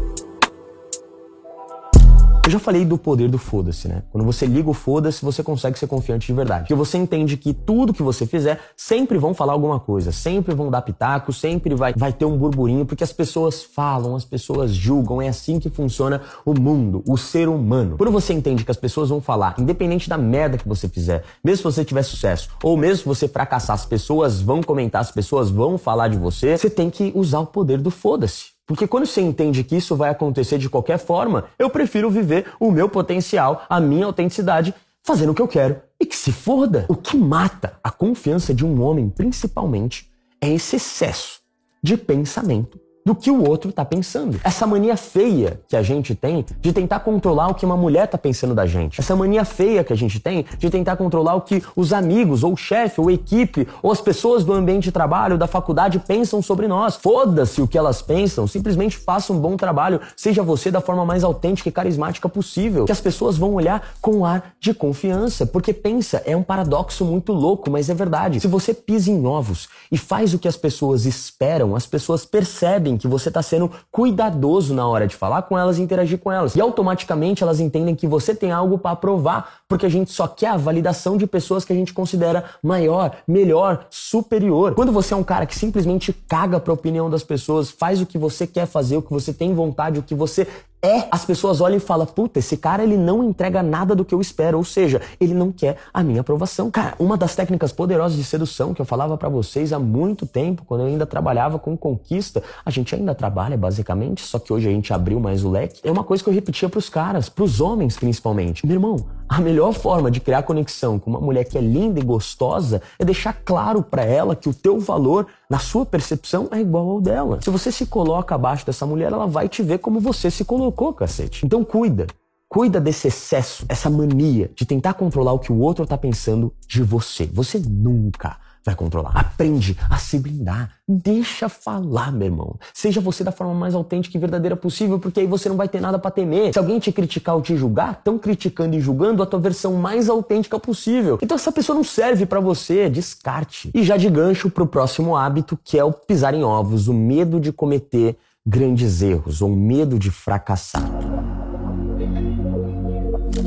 Eu 2.46 2.52
já 2.52 2.60
falei 2.60 2.84
do 2.84 2.98
poder 2.98 3.30
do 3.30 3.38
foda-se, 3.38 3.88
né? 3.88 4.04
Quando 4.12 4.26
você 4.26 4.46
liga 4.46 4.70
o 4.70 4.74
foda-se, 4.74 5.24
você 5.24 5.42
consegue 5.42 5.80
ser 5.80 5.88
confiante 5.88 6.28
de 6.28 6.34
verdade. 6.34 6.64
Porque 6.64 6.76
você 6.76 6.98
entende 6.98 7.38
que 7.38 7.54
tudo 7.54 7.94
que 7.94 8.04
você 8.04 8.26
fizer, 8.26 8.60
sempre 8.76 9.18
vão 9.18 9.34
falar 9.34 9.54
alguma 9.54 9.80
coisa, 9.80 10.12
sempre 10.12 10.54
vão 10.54 10.70
dar 10.70 10.82
pitaco, 10.82 11.32
sempre 11.32 11.74
vai, 11.74 11.94
vai 11.96 12.12
ter 12.12 12.26
um 12.26 12.38
burburinho, 12.38 12.86
porque 12.86 13.02
as 13.02 13.14
pessoas 13.14 13.64
falam, 13.64 14.14
as 14.14 14.26
pessoas 14.26 14.74
julgam, 14.76 15.22
é 15.22 15.30
assim 15.30 15.58
que 15.58 15.70
funciona 15.70 16.22
o 16.46 16.54
mundo, 16.54 17.02
o 17.08 17.18
ser 17.18 17.48
humano. 17.48 17.96
Quando 17.96 18.12
você 18.12 18.34
entende 18.34 18.66
que 18.66 18.72
as 18.72 18.78
pessoas 18.78 19.08
vão 19.08 19.22
falar, 19.22 19.56
independente 19.58 20.10
da 20.10 20.18
merda 20.18 20.58
que 20.58 20.68
você 20.68 20.90
fizer, 20.90 21.24
mesmo 21.42 21.60
se 21.60 21.78
você 21.78 21.86
tiver 21.86 22.04
sucesso, 22.04 22.50
ou 22.62 22.76
mesmo 22.76 22.98
se 22.98 23.06
você 23.06 23.26
fracassar, 23.26 23.76
as 23.76 23.86
pessoas 23.86 24.42
vão 24.42 24.62
comentar, 24.62 25.00
as 25.00 25.12
pessoas 25.12 25.50
vão 25.50 25.78
falar 25.78 26.10
de 26.10 26.18
você, 26.18 26.58
você 26.58 26.70
tem 26.70 26.90
que 26.90 27.10
usar 27.16 27.40
o 27.40 27.46
poder 27.46 27.80
do 27.80 27.90
foda-se. 27.90 28.53
Porque 28.66 28.88
quando 28.88 29.06
você 29.06 29.22
entende 29.22 29.64
que 29.64 29.76
isso 29.76 29.96
vai 29.96 30.10
acontecer 30.10 30.58
de 30.58 30.70
qualquer 30.70 30.98
forma, 30.98 31.46
eu 31.60 31.70
prefiro 31.70 32.10
viver 32.10 32.46
o 32.60 32.72
meu 32.72 32.88
potencial, 32.88 33.66
a 33.70 33.80
minha 33.80 34.06
autenticidade, 34.06 34.74
fazendo 35.04 35.32
o 35.32 35.36
que 35.36 35.42
eu 35.42 35.48
quero 35.48 35.82
e 36.00 36.06
que 36.06 36.16
se 36.16 36.32
foda. 36.32 36.86
O 36.88 36.96
que 36.96 37.18
mata 37.18 37.78
a 37.84 37.92
confiança 37.92 38.54
de 38.54 38.66
um 38.66 38.82
homem, 38.82 39.10
principalmente, 39.10 40.10
é 40.40 40.50
esse 40.50 40.78
excesso 40.78 41.42
de 41.82 41.98
pensamento 41.98 42.83
do 43.06 43.14
que 43.14 43.30
o 43.30 43.48
outro 43.48 43.72
tá 43.72 43.84
pensando. 43.84 44.40
Essa 44.44 44.66
mania 44.66 44.96
feia 44.96 45.60
que 45.68 45.76
a 45.76 45.82
gente 45.82 46.16
tem 46.16 46.46
de 46.62 46.72
tentar 46.72 47.00
controlar 47.02 47.48
o 47.48 47.54
que 47.54 47.66
uma 47.66 47.78
mulher 47.78 48.08
tá 48.08 48.18
pensando 48.18 48.56
da 48.56 48.66
gente. 48.66 49.00
Essa 49.00 49.16
mania 49.16 49.44
feia 49.44 49.84
que 49.84 49.92
a 49.92 49.96
gente 49.96 50.20
tem 50.20 50.46
de 50.58 50.70
tentar 50.70 50.96
controlar 50.96 51.36
o 51.36 51.42
que 51.42 51.62
os 51.76 51.92
amigos, 51.92 52.44
ou 52.44 52.54
o 52.54 52.58
chefe, 52.58 53.02
ou 53.02 53.10
a 53.10 53.14
equipe, 53.14 53.68
ou 53.82 53.92
as 53.92 54.02
pessoas 54.02 54.44
do 54.44 54.54
ambiente 54.54 54.86
de 54.86 54.92
trabalho, 54.92 55.38
da 55.38 55.48
faculdade 55.48 56.00
pensam 56.00 56.42
sobre 56.42 56.68
nós. 56.68 56.96
Foda-se 56.96 57.62
o 57.62 57.68
que 57.68 57.78
elas 57.78 58.02
pensam, 58.02 58.48
simplesmente 58.48 58.98
faça 58.98 59.34
um 59.34 59.40
bom 59.40 59.58
trabalho, 59.58 60.00
seja 60.16 60.44
você 60.44 60.72
da 60.72 60.82
forma 60.82 61.06
mais 61.06 61.24
autêntica 61.24 61.70
e 61.70 61.72
carismática 61.72 62.30
possível, 62.30 62.86
que 62.86 62.92
as 62.92 63.02
pessoas 63.02 63.38
vão 63.38 63.54
olhar 63.54 63.94
com 64.02 64.26
ar 64.26 64.54
de 64.60 64.74
confiança, 64.74 65.46
porque 65.46 65.74
pensa, 65.74 66.22
é 66.26 66.36
um 66.36 66.44
paradoxo 66.44 67.04
muito 67.06 67.34
louco, 67.34 67.70
mas 67.70 67.90
é 67.90 67.94
verdade. 67.94 68.40
Se 68.40 68.48
você 68.48 68.74
pisa 68.74 69.12
em 69.12 69.26
ovos 69.26 69.68
e 69.92 69.98
faz 69.98 70.34
o 70.34 70.40
que 70.40 70.48
as 70.48 70.58
pessoas 70.58 71.06
esperam, 71.06 71.76
as 71.76 71.86
pessoas 71.86 72.26
percebem 72.26 72.93
que 72.98 73.08
você 73.08 73.30
está 73.30 73.42
sendo 73.42 73.72
cuidadoso 73.92 74.74
na 74.74 74.88
hora 74.88 75.08
de 75.08 75.16
falar 75.16 75.44
com 75.44 75.58
elas 75.58 75.78
e 75.78 75.82
interagir 75.82 76.18
com 76.20 76.32
elas. 76.32 76.56
E 76.56 76.62
automaticamente 76.62 77.44
elas 77.44 77.60
entendem 77.60 77.96
que 77.96 78.08
você 78.08 78.34
tem 78.34 78.52
algo 78.52 78.78
para 78.78 78.96
provar, 78.96 79.60
porque 79.68 79.86
a 79.86 79.90
gente 79.90 80.12
só 80.12 80.28
quer 80.28 80.48
a 80.48 80.58
validação 80.58 81.18
de 81.18 81.28
pessoas 81.28 81.66
que 81.66 81.74
a 81.74 81.76
gente 81.76 81.94
considera 81.94 82.46
maior, 82.62 83.18
melhor, 83.28 83.86
superior. 83.90 84.74
Quando 84.76 84.92
você 84.92 85.14
é 85.14 85.18
um 85.18 85.24
cara 85.24 85.46
que 85.46 85.56
simplesmente 85.56 86.14
caga 86.28 86.60
para 86.60 86.72
a 86.72 86.76
opinião 86.76 87.10
das 87.10 87.24
pessoas, 87.24 87.70
faz 87.70 88.02
o 88.02 88.06
que 88.06 88.18
você 88.18 88.48
quer 88.48 88.66
fazer, 88.66 88.98
o 88.98 89.02
que 89.02 89.12
você 89.12 89.34
tem 89.34 89.54
vontade, 89.54 90.00
o 90.00 90.04
que 90.04 90.16
você 90.16 90.48
é, 90.84 91.08
as 91.10 91.24
pessoas 91.24 91.62
olham 91.62 91.78
e 91.78 91.80
falam, 91.80 92.06
puta, 92.06 92.40
esse 92.40 92.58
cara 92.58 92.84
ele 92.84 92.98
não 92.98 93.24
entrega 93.24 93.64
nada 93.64 93.96
do 93.96 94.04
que 94.04 94.14
eu 94.14 94.20
espero, 94.20 94.58
ou 94.58 94.66
seja, 94.66 95.02
ele 95.20 95.34
não 95.34 95.52
quer 95.52 95.78
a 95.94 96.04
minha 96.04 96.20
aprovação. 96.20 96.70
Cara, 96.70 96.94
uma 97.00 97.16
das 97.16 97.36
técnicas 97.36 97.72
poderosas 97.72 98.18
de 98.18 98.24
sedução 98.24 98.74
que 98.74 98.82
eu 98.82 98.86
falava 98.86 99.18
para 99.18 99.30
vocês 99.30 99.72
há 99.72 99.80
muito 99.80 100.26
tempo, 100.26 100.64
quando 100.66 100.82
eu 100.82 100.88
ainda 100.88 101.06
trabalhava 101.06 101.58
com 101.58 101.78
conquista, 101.78 102.44
a 102.66 102.70
gente 102.70 102.94
ainda 102.94 103.16
trabalha 103.16 103.58
basicamente, 103.58 104.22
só 104.22 104.38
que 104.38 104.52
hoje 104.52 104.68
a 104.68 104.72
gente 104.72 104.92
abriu 104.94 105.20
mais 105.20 105.44
o 105.44 105.50
leque, 105.50 105.80
é 105.84 105.92
uma 105.92 106.04
coisa 106.04 106.22
que 106.22 106.30
eu 106.30 106.34
repetia 106.34 106.68
pros 106.68 106.90
caras, 106.90 107.30
pros 107.30 107.62
homens 107.62 107.96
principalmente. 107.96 108.66
Meu 108.66 108.76
irmão, 108.76 108.98
A 109.36 109.42
melhor 109.42 109.74
forma 109.74 110.12
de 110.12 110.20
criar 110.20 110.44
conexão 110.44 111.00
com 111.00 111.10
uma 111.10 111.20
mulher 111.20 111.44
que 111.46 111.58
é 111.58 111.62
linda 111.62 112.00
e 112.00 112.04
gostosa 112.04 112.84
é 113.00 113.06
deixar 113.06 113.34
claro 113.34 113.82
para 113.82 114.04
ela 114.04 114.36
que 114.36 114.48
o 114.48 114.54
teu 114.54 114.80
valor, 114.80 115.26
na 115.54 115.60
sua 115.60 115.86
percepção, 115.86 116.50
é 116.52 116.60
igual 116.60 116.90
ao 116.90 117.00
dela. 117.00 117.40
Se 117.40 117.52
você 117.52 117.72
se 117.72 117.86
coloca 117.86 118.34
abaixo 118.34 118.66
dessa 118.66 118.88
mulher, 118.88 119.12
ela 119.12 119.28
vai 119.28 119.48
te 119.48 119.62
ver 119.62 119.78
como 119.78 120.00
você 120.00 120.32
se 120.32 120.44
colocou, 120.44 120.92
cacete. 120.92 121.46
Então 121.46 121.64
cuida. 121.64 122.08
Cuida 122.50 122.82
desse 122.82 123.08
excesso, 123.08 123.64
essa 123.70 123.88
mania 123.88 124.50
de 124.56 124.66
tentar 124.66 124.96
controlar 124.96 125.32
o 125.32 125.38
que 125.38 125.52
o 125.52 125.60
outro 125.60 125.86
tá 125.86 125.96
pensando 125.96 126.52
de 126.68 126.82
você. 126.82 127.28
Você 127.28 127.60
nunca 127.60 128.40
vai 128.66 128.76
controlar. 128.76 129.12
Aprende 129.16 129.78
a 129.90 129.98
se 129.98 130.18
blindar. 130.18 130.72
Deixa 130.88 131.50
falar, 131.50 132.12
meu 132.12 132.28
irmão. 132.28 132.56
Seja 132.74 133.02
você 133.02 133.24
da 133.24 133.32
forma 133.32 133.54
mais 133.54 133.76
autêntica 133.76 134.18
e 134.18 134.20
verdadeira 134.20 134.56
possível, 134.56 135.00
porque 135.00 135.20
aí 135.20 135.28
você 135.28 135.50
não 135.50 135.56
vai 135.56 135.68
ter 135.68 135.82
nada 135.82 136.00
para 136.00 136.12
temer. 136.12 136.54
Se 136.54 136.60
alguém 136.60 136.80
te 136.80 136.92
criticar 136.92 137.36
ou 137.36 137.42
te 137.42 137.56
julgar, 137.56 137.94
estão 137.94 138.18
criticando 138.18 138.76
e 138.76 138.80
julgando 138.80 139.22
a 139.22 139.26
tua 139.26 139.40
versão 139.40 139.74
mais 139.74 140.10
autêntica 140.10 140.60
possível. 140.60 141.20
Então 141.22 141.36
essa 141.36 141.52
pessoa 141.52 141.76
não 141.76 141.84
serve 141.84 142.26
para 142.26 142.40
você, 142.40 142.90
descarte. 142.90 143.70
E 143.74 143.84
já 143.84 143.98
de 143.98 144.10
gancho 144.10 144.50
pro 144.50 144.68
próximo 144.68 145.16
hábito, 145.16 145.58
que 145.64 145.78
é 145.78 145.84
o 145.84 145.92
pisar 145.92 146.34
em 146.34 146.44
ovos, 146.44 146.88
o 146.88 146.94
medo 146.94 147.40
de 147.40 147.52
cometer 147.52 148.18
grandes 148.46 149.02
erros 149.02 149.42
ou 149.42 149.50
medo 149.50 149.98
de 149.98 150.12
fracassar. 150.12 150.84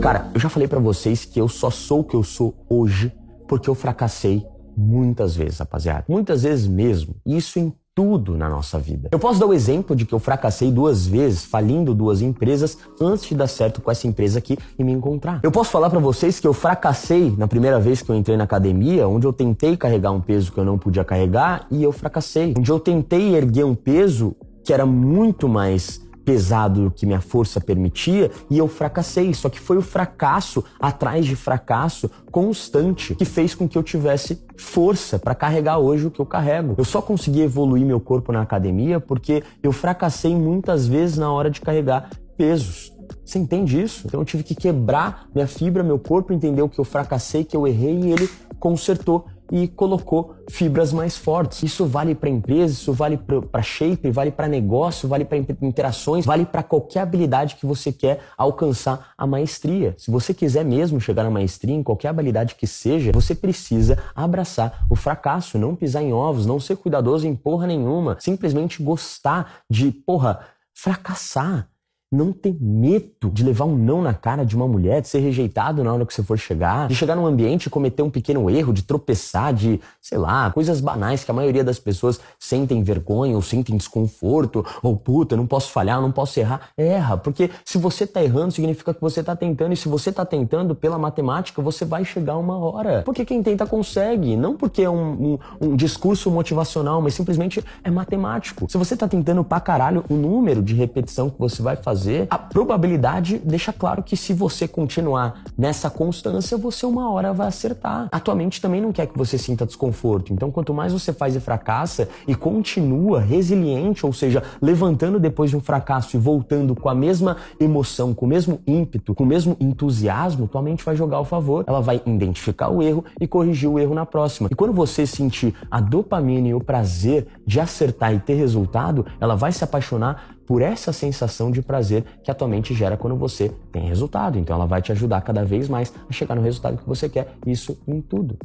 Cara, 0.00 0.30
eu 0.34 0.40
já 0.40 0.48
falei 0.48 0.68
para 0.68 0.78
vocês 0.78 1.24
que 1.24 1.40
eu 1.40 1.48
só 1.48 1.70
sou 1.70 2.00
o 2.00 2.04
que 2.04 2.14
eu 2.14 2.22
sou 2.22 2.54
hoje 2.68 3.12
porque 3.46 3.68
eu 3.68 3.74
fracassei 3.74 4.46
Muitas 4.76 5.34
vezes, 5.34 5.58
rapaziada. 5.58 6.04
Muitas 6.08 6.42
vezes 6.42 6.66
mesmo. 6.66 7.16
Isso 7.24 7.58
em 7.58 7.72
tudo 7.96 8.36
na 8.36 8.46
nossa 8.46 8.78
vida. 8.78 9.08
Eu 9.10 9.18
posso 9.18 9.40
dar 9.40 9.46
o 9.46 9.54
exemplo 9.54 9.96
de 9.96 10.04
que 10.04 10.12
eu 10.12 10.18
fracassei 10.18 10.70
duas 10.70 11.06
vezes, 11.06 11.46
falindo 11.46 11.94
duas 11.94 12.20
empresas, 12.20 12.76
antes 13.00 13.24
de 13.24 13.34
dar 13.34 13.46
certo 13.46 13.80
com 13.80 13.90
essa 13.90 14.06
empresa 14.06 14.38
aqui 14.38 14.58
e 14.78 14.84
me 14.84 14.92
encontrar. 14.92 15.40
Eu 15.42 15.50
posso 15.50 15.70
falar 15.70 15.88
para 15.88 15.98
vocês 15.98 16.38
que 16.38 16.46
eu 16.46 16.52
fracassei 16.52 17.34
na 17.38 17.48
primeira 17.48 17.80
vez 17.80 18.02
que 18.02 18.10
eu 18.10 18.14
entrei 18.14 18.36
na 18.36 18.44
academia, 18.44 19.08
onde 19.08 19.26
eu 19.26 19.32
tentei 19.32 19.78
carregar 19.78 20.12
um 20.12 20.20
peso 20.20 20.52
que 20.52 20.58
eu 20.58 20.64
não 20.64 20.76
podia 20.76 21.06
carregar 21.06 21.66
e 21.70 21.82
eu 21.82 21.90
fracassei. 21.90 22.52
Onde 22.58 22.70
eu 22.70 22.78
tentei 22.78 23.34
erguer 23.34 23.64
um 23.64 23.74
peso 23.74 24.36
que 24.62 24.74
era 24.74 24.84
muito 24.84 25.48
mais 25.48 26.05
pesado 26.26 26.82
do 26.82 26.90
que 26.90 27.06
minha 27.06 27.20
força 27.20 27.60
permitia 27.60 28.32
e 28.50 28.58
eu 28.58 28.66
fracassei. 28.66 29.32
Só 29.32 29.48
que 29.48 29.60
foi 29.60 29.78
o 29.78 29.82
fracasso 29.82 30.64
atrás 30.80 31.24
de 31.24 31.36
fracasso 31.36 32.10
constante 32.32 33.14
que 33.14 33.24
fez 33.24 33.54
com 33.54 33.68
que 33.68 33.78
eu 33.78 33.82
tivesse 33.82 34.44
força 34.58 35.20
para 35.20 35.36
carregar 35.36 35.78
hoje 35.78 36.08
o 36.08 36.10
que 36.10 36.20
eu 36.20 36.26
carrego. 36.26 36.74
Eu 36.76 36.84
só 36.84 37.00
consegui 37.00 37.42
evoluir 37.42 37.86
meu 37.86 38.00
corpo 38.00 38.32
na 38.32 38.42
academia 38.42 38.98
porque 38.98 39.44
eu 39.62 39.70
fracassei 39.70 40.34
muitas 40.34 40.88
vezes 40.88 41.16
na 41.16 41.32
hora 41.32 41.48
de 41.48 41.60
carregar 41.60 42.10
pesos. 42.36 42.92
Você 43.24 43.38
entende 43.38 43.80
isso? 43.80 44.02
Então 44.06 44.20
eu 44.20 44.24
tive 44.24 44.42
que 44.42 44.54
quebrar 44.54 45.28
minha 45.32 45.46
fibra, 45.46 45.84
meu 45.84 45.98
corpo, 45.98 46.32
entender 46.32 46.62
o 46.62 46.68
que 46.68 46.80
eu 46.80 46.84
fracassei, 46.84 47.44
que 47.44 47.56
eu 47.56 47.68
errei 47.68 48.00
e 48.00 48.10
ele 48.10 48.28
consertou 48.58 49.26
e 49.50 49.68
colocou 49.68 50.36
fibras 50.48 50.92
mais 50.92 51.16
fortes. 51.16 51.62
Isso 51.62 51.86
vale 51.86 52.14
para 52.14 52.28
empresa, 52.28 52.72
isso 52.72 52.92
vale 52.92 53.16
para 53.16 53.62
shape, 53.62 54.10
vale 54.10 54.30
para 54.30 54.48
negócio, 54.48 55.08
vale 55.08 55.24
para 55.24 55.38
interações, 55.38 56.24
vale 56.24 56.44
para 56.44 56.62
qualquer 56.62 57.00
habilidade 57.00 57.56
que 57.56 57.66
você 57.66 57.92
quer 57.92 58.20
alcançar 58.36 59.12
a 59.16 59.26
maestria. 59.26 59.94
Se 59.98 60.10
você 60.10 60.32
quiser 60.32 60.64
mesmo 60.64 61.00
chegar 61.00 61.24
na 61.24 61.30
maestria 61.30 61.74
em 61.74 61.82
qualquer 61.82 62.08
habilidade 62.08 62.54
que 62.54 62.66
seja, 62.66 63.12
você 63.12 63.34
precisa 63.34 63.98
abraçar 64.14 64.86
o 64.90 64.96
fracasso, 64.96 65.58
não 65.58 65.76
pisar 65.76 66.02
em 66.02 66.12
ovos, 66.12 66.46
não 66.46 66.60
ser 66.60 66.76
cuidadoso 66.76 67.26
em 67.26 67.34
porra 67.34 67.66
nenhuma, 67.66 68.16
simplesmente 68.20 68.82
gostar 68.82 69.62
de, 69.70 69.90
porra, 69.90 70.40
fracassar 70.74 71.68
não 72.10 72.32
ter 72.32 72.56
medo 72.60 73.30
de 73.32 73.42
levar 73.42 73.64
um 73.64 73.76
não 73.76 74.00
na 74.00 74.14
cara 74.14 74.44
de 74.44 74.54
uma 74.54 74.68
mulher, 74.68 75.02
de 75.02 75.08
ser 75.08 75.18
rejeitado 75.18 75.82
na 75.82 75.92
hora 75.92 76.06
que 76.06 76.14
você 76.14 76.22
for 76.22 76.38
chegar, 76.38 76.86
de 76.86 76.94
chegar 76.94 77.16
num 77.16 77.26
ambiente 77.26 77.66
e 77.66 77.70
cometer 77.70 78.02
um 78.02 78.10
pequeno 78.10 78.48
erro, 78.48 78.72
de 78.72 78.82
tropeçar, 78.82 79.52
de, 79.52 79.80
sei 80.00 80.16
lá, 80.16 80.50
coisas 80.50 80.80
banais 80.80 81.24
que 81.24 81.30
a 81.30 81.34
maioria 81.34 81.64
das 81.64 81.78
pessoas 81.80 82.20
sentem 82.38 82.82
vergonha 82.82 83.34
ou 83.34 83.42
sentem 83.42 83.76
desconforto, 83.76 84.64
ou 84.82 84.96
puta, 84.96 85.36
não 85.36 85.46
posso 85.46 85.70
falhar, 85.72 86.00
não 86.00 86.12
posso 86.12 86.38
errar. 86.38 86.68
Erra, 86.76 87.16
porque 87.16 87.50
se 87.64 87.76
você 87.76 88.06
tá 88.06 88.22
errando, 88.22 88.52
significa 88.52 88.94
que 88.94 89.00
você 89.00 89.22
tá 89.22 89.34
tentando, 89.34 89.72
e 89.72 89.76
se 89.76 89.88
você 89.88 90.12
tá 90.12 90.24
tentando 90.24 90.76
pela 90.76 90.98
matemática, 90.98 91.60
você 91.60 91.84
vai 91.84 92.04
chegar 92.04 92.36
uma 92.36 92.56
hora. 92.56 93.02
Porque 93.04 93.24
quem 93.24 93.42
tenta 93.42 93.66
consegue, 93.66 94.36
não 94.36 94.56
porque 94.56 94.82
é 94.82 94.90
um, 94.90 95.32
um, 95.32 95.38
um 95.60 95.76
discurso 95.76 96.30
motivacional, 96.30 97.02
mas 97.02 97.14
simplesmente 97.14 97.64
é 97.82 97.90
matemático. 97.90 98.70
Se 98.70 98.78
você 98.78 98.96
tá 98.96 99.08
tentando 99.08 99.42
pra 99.42 99.58
caralho, 99.58 100.04
o 100.08 100.14
número 100.14 100.62
de 100.62 100.74
repetição 100.74 101.28
que 101.28 101.38
você 101.38 101.60
vai 101.60 101.74
fazer 101.74 101.95
fazer, 101.96 102.26
a 102.30 102.38
probabilidade 102.38 103.40
deixa 103.42 103.72
claro 103.72 104.02
que 104.02 104.16
se 104.16 104.34
você 104.34 104.68
continuar 104.68 105.42
nessa 105.56 105.88
constância, 105.88 106.58
você 106.58 106.84
uma 106.84 107.10
hora 107.10 107.32
vai 107.32 107.48
acertar. 107.48 108.08
A 108.12 108.20
tua 108.20 108.34
mente 108.34 108.60
também 108.60 108.80
não 108.80 108.92
quer 108.92 109.06
que 109.06 109.16
você 109.16 109.38
sinta 109.38 109.64
desconforto. 109.64 110.32
Então, 110.32 110.50
quanto 110.50 110.74
mais 110.74 110.92
você 110.92 111.12
faz 111.12 111.34
e 111.34 111.40
fracassa 111.40 112.08
e 112.28 112.34
continua 112.34 113.20
resiliente, 113.20 114.04
ou 114.04 114.12
seja, 114.12 114.42
levantando 114.60 115.18
depois 115.18 115.50
de 115.50 115.56
um 115.56 115.60
fracasso 115.60 116.16
e 116.16 116.20
voltando 116.20 116.74
com 116.74 116.88
a 116.88 116.94
mesma 116.94 117.38
emoção, 117.58 118.12
com 118.12 118.26
o 118.26 118.28
mesmo 118.28 118.60
ímpeto, 118.66 119.14
com 119.14 119.24
o 119.24 119.26
mesmo 119.26 119.56
entusiasmo, 119.58 120.46
tua 120.46 120.60
mente 120.60 120.84
vai 120.84 120.94
jogar 120.94 121.16
ao 121.16 121.24
favor. 121.24 121.64
Ela 121.66 121.80
vai 121.80 122.02
identificar 122.04 122.68
o 122.68 122.82
erro 122.82 123.04
e 123.18 123.26
corrigir 123.26 123.70
o 123.70 123.78
erro 123.78 123.94
na 123.94 124.04
próxima. 124.04 124.50
E 124.52 124.54
quando 124.54 124.74
você 124.74 125.06
sentir 125.06 125.54
a 125.70 125.80
dopamina 125.80 126.48
e 126.48 126.54
o 126.54 126.60
prazer 126.60 127.26
de 127.46 127.58
acertar 127.58 128.14
e 128.14 128.18
ter 128.18 128.34
resultado, 128.34 129.06
ela 129.18 129.34
vai 129.34 129.50
se 129.50 129.64
apaixonar 129.64 130.35
por 130.46 130.62
essa 130.62 130.92
sensação 130.92 131.50
de 131.50 131.60
prazer 131.60 132.04
que 132.22 132.30
a 132.30 132.34
tua 132.34 132.48
mente 132.48 132.72
gera 132.72 132.96
quando 132.96 133.16
você 133.16 133.50
tem 133.72 133.86
resultado. 133.88 134.38
Então 134.38 134.54
ela 134.54 134.66
vai 134.66 134.80
te 134.80 134.92
ajudar 134.92 135.20
cada 135.22 135.44
vez 135.44 135.68
mais 135.68 135.92
a 136.08 136.12
chegar 136.12 136.34
no 136.34 136.42
resultado 136.42 136.78
que 136.78 136.88
você 136.88 137.08
quer, 137.08 137.34
isso 137.46 137.76
em 137.86 138.00
tudo. 138.00 138.38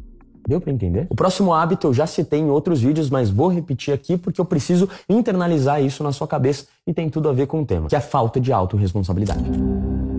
Deu 0.47 0.59
para 0.59 0.71
entender? 0.71 1.07
O 1.09 1.15
próximo 1.15 1.53
hábito 1.53 1.87
eu 1.87 1.93
já 1.93 2.07
citei 2.07 2.39
em 2.39 2.49
outros 2.49 2.81
vídeos, 2.81 3.09
mas 3.09 3.29
vou 3.29 3.47
repetir 3.47 3.93
aqui 3.93 4.17
porque 4.17 4.41
eu 4.41 4.45
preciso 4.45 4.89
internalizar 5.07 5.81
isso 5.81 6.03
na 6.03 6.11
sua 6.11 6.27
cabeça 6.27 6.65
e 6.85 6.93
tem 6.93 7.09
tudo 7.09 7.29
a 7.29 7.33
ver 7.33 7.45
com 7.45 7.61
o 7.61 7.65
tema, 7.65 7.87
que 7.87 7.95
é 7.95 7.99
a 7.99 8.01
falta 8.01 8.39
de 8.39 8.51
autorresponsabilidade. 8.51 10.10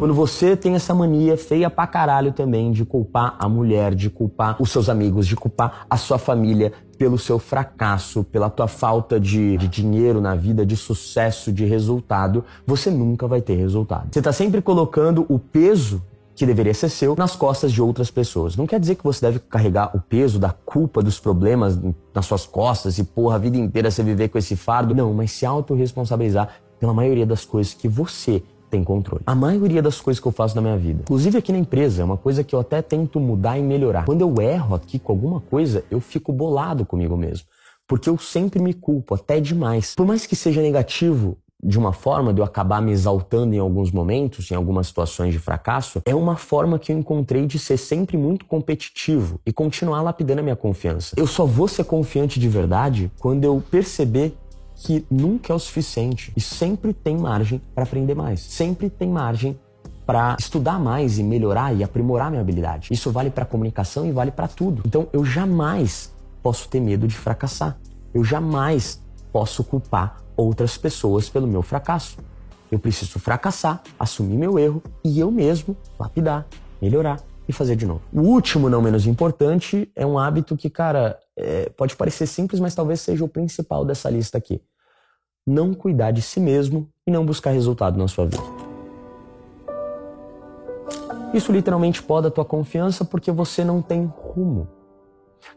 Quando 0.00 0.14
você 0.14 0.56
tem 0.56 0.74
essa 0.74 0.94
mania 0.94 1.36
feia 1.36 1.68
pra 1.68 1.86
caralho 1.86 2.32
também 2.32 2.72
de 2.72 2.86
culpar 2.86 3.36
a 3.38 3.46
mulher, 3.46 3.94
de 3.94 4.08
culpar 4.08 4.56
os 4.58 4.70
seus 4.70 4.88
amigos, 4.88 5.26
de 5.26 5.36
culpar 5.36 5.84
a 5.90 5.96
sua 5.98 6.16
família 6.16 6.72
pelo 6.96 7.18
seu 7.18 7.38
fracasso, 7.38 8.24
pela 8.24 8.48
tua 8.48 8.66
falta 8.66 9.20
de, 9.20 9.58
de 9.58 9.68
dinheiro 9.68 10.18
na 10.18 10.34
vida, 10.34 10.64
de 10.64 10.74
sucesso, 10.74 11.52
de 11.52 11.66
resultado, 11.66 12.42
você 12.66 12.90
nunca 12.90 13.28
vai 13.28 13.42
ter 13.42 13.56
resultado. 13.56 14.08
Você 14.10 14.22
tá 14.22 14.32
sempre 14.32 14.62
colocando 14.62 15.26
o 15.28 15.38
peso 15.38 16.02
que 16.34 16.46
deveria 16.46 16.72
ser 16.72 16.88
seu 16.88 17.14
nas 17.14 17.36
costas 17.36 17.70
de 17.70 17.82
outras 17.82 18.10
pessoas. 18.10 18.56
Não 18.56 18.66
quer 18.66 18.80
dizer 18.80 18.94
que 18.94 19.04
você 19.04 19.26
deve 19.26 19.38
carregar 19.38 19.94
o 19.94 20.00
peso 20.00 20.38
da 20.38 20.48
culpa 20.50 21.02
dos 21.02 21.20
problemas 21.20 21.78
nas 22.14 22.24
suas 22.24 22.46
costas 22.46 22.96
e 22.96 23.04
porra 23.04 23.34
a 23.34 23.38
vida 23.38 23.58
inteira 23.58 23.90
você 23.90 24.02
viver 24.02 24.28
com 24.28 24.38
esse 24.38 24.56
fardo. 24.56 24.94
Não, 24.94 25.12
mas 25.12 25.30
se 25.30 25.44
autorresponsabilizar 25.44 26.48
pela 26.78 26.94
maioria 26.94 27.26
das 27.26 27.44
coisas 27.44 27.74
que 27.74 27.86
você 27.86 28.42
tem 28.70 28.84
controle. 28.84 29.22
A 29.26 29.34
maioria 29.34 29.82
das 29.82 30.00
coisas 30.00 30.20
que 30.20 30.26
eu 30.26 30.32
faço 30.32 30.54
na 30.54 30.62
minha 30.62 30.76
vida, 30.76 31.00
inclusive 31.02 31.36
aqui 31.36 31.52
na 31.52 31.58
empresa, 31.58 32.02
é 32.02 32.04
uma 32.04 32.16
coisa 32.16 32.44
que 32.44 32.54
eu 32.54 32.60
até 32.60 32.80
tento 32.80 33.18
mudar 33.18 33.58
e 33.58 33.62
melhorar. 33.62 34.04
Quando 34.04 34.22
eu 34.22 34.40
erro 34.40 34.74
aqui 34.74 34.98
com 34.98 35.12
alguma 35.12 35.40
coisa, 35.40 35.84
eu 35.90 36.00
fico 36.00 36.32
bolado 36.32 36.86
comigo 36.86 37.16
mesmo. 37.16 37.46
Porque 37.86 38.08
eu 38.08 38.16
sempre 38.16 38.62
me 38.62 38.72
culpo, 38.72 39.14
até 39.14 39.40
demais. 39.40 39.94
Por 39.96 40.06
mais 40.06 40.24
que 40.24 40.36
seja 40.36 40.62
negativo, 40.62 41.36
de 41.62 41.78
uma 41.78 41.92
forma 41.92 42.32
de 42.32 42.40
eu 42.40 42.44
acabar 42.44 42.80
me 42.80 42.92
exaltando 42.92 43.54
em 43.54 43.58
alguns 43.58 43.90
momentos, 43.90 44.50
em 44.50 44.54
algumas 44.54 44.86
situações 44.86 45.32
de 45.32 45.38
fracasso, 45.38 46.00
é 46.06 46.14
uma 46.14 46.36
forma 46.36 46.78
que 46.78 46.92
eu 46.92 46.98
encontrei 46.98 47.46
de 47.46 47.58
ser 47.58 47.76
sempre 47.76 48.16
muito 48.16 48.46
competitivo 48.46 49.40
e 49.44 49.52
continuar 49.52 50.02
lapidando 50.02 50.40
a 50.40 50.42
minha 50.42 50.56
confiança. 50.56 51.14
Eu 51.18 51.26
só 51.26 51.44
vou 51.44 51.68
ser 51.68 51.84
confiante 51.84 52.40
de 52.40 52.48
verdade 52.48 53.10
quando 53.18 53.44
eu 53.44 53.62
perceber 53.70 54.34
que 54.82 55.04
nunca 55.10 55.52
é 55.52 55.56
o 55.56 55.58
suficiente 55.58 56.32
e 56.34 56.40
sempre 56.40 56.94
tem 56.94 57.16
margem 57.16 57.60
para 57.74 57.84
aprender 57.84 58.14
mais. 58.14 58.40
Sempre 58.40 58.88
tem 58.88 59.10
margem 59.10 59.58
para 60.06 60.36
estudar 60.40 60.78
mais 60.78 61.18
e 61.18 61.22
melhorar 61.22 61.74
e 61.74 61.84
aprimorar 61.84 62.30
minha 62.30 62.40
habilidade. 62.40 62.88
Isso 62.90 63.12
vale 63.12 63.30
para 63.30 63.44
comunicação 63.44 64.06
e 64.06 64.12
vale 64.12 64.30
para 64.30 64.48
tudo. 64.48 64.82
Então 64.86 65.06
eu 65.12 65.22
jamais 65.22 66.14
posso 66.42 66.66
ter 66.68 66.80
medo 66.80 67.06
de 67.06 67.14
fracassar. 67.14 67.78
Eu 68.14 68.24
jamais 68.24 69.02
posso 69.30 69.62
culpar 69.62 70.22
outras 70.34 70.78
pessoas 70.78 71.28
pelo 71.28 71.46
meu 71.46 71.60
fracasso. 71.60 72.16
Eu 72.72 72.78
preciso 72.78 73.18
fracassar, 73.18 73.82
assumir 73.98 74.38
meu 74.38 74.58
erro 74.58 74.82
e 75.04 75.20
eu 75.20 75.30
mesmo 75.30 75.76
lapidar, 75.98 76.46
melhorar 76.80 77.20
e 77.46 77.52
fazer 77.52 77.76
de 77.76 77.84
novo. 77.84 78.00
O 78.12 78.22
último, 78.22 78.70
não 78.70 78.80
menos 78.80 79.06
importante, 79.06 79.90
é 79.94 80.06
um 80.06 80.18
hábito 80.18 80.56
que, 80.56 80.70
cara, 80.70 81.18
é, 81.36 81.68
pode 81.68 81.96
parecer 81.96 82.26
simples, 82.26 82.60
mas 82.60 82.74
talvez 82.74 83.00
seja 83.00 83.24
o 83.24 83.28
principal 83.28 83.84
dessa 83.84 84.08
lista 84.08 84.38
aqui 84.38 84.62
não 85.50 85.74
cuidar 85.74 86.12
de 86.12 86.22
si 86.22 86.38
mesmo 86.38 86.88
e 87.06 87.10
não 87.10 87.26
buscar 87.26 87.50
resultado 87.50 87.98
na 87.98 88.06
sua 88.06 88.26
vida. 88.26 88.42
Isso 91.34 91.52
literalmente 91.52 92.02
poda 92.02 92.28
a 92.28 92.30
tua 92.30 92.44
confiança 92.44 93.04
porque 93.04 93.30
você 93.30 93.64
não 93.64 93.82
tem 93.82 94.12
rumo. 94.16 94.68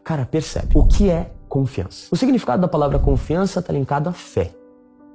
Cara, 0.02 0.24
percebe. 0.24 0.76
O 0.76 0.86
que 0.86 1.10
é 1.10 1.30
confiança? 1.48 2.08
O 2.10 2.16
significado 2.16 2.62
da 2.62 2.68
palavra 2.68 2.98
confiança 2.98 3.60
está 3.60 3.72
linkado 3.72 4.08
à 4.08 4.12
fé. 4.12 4.52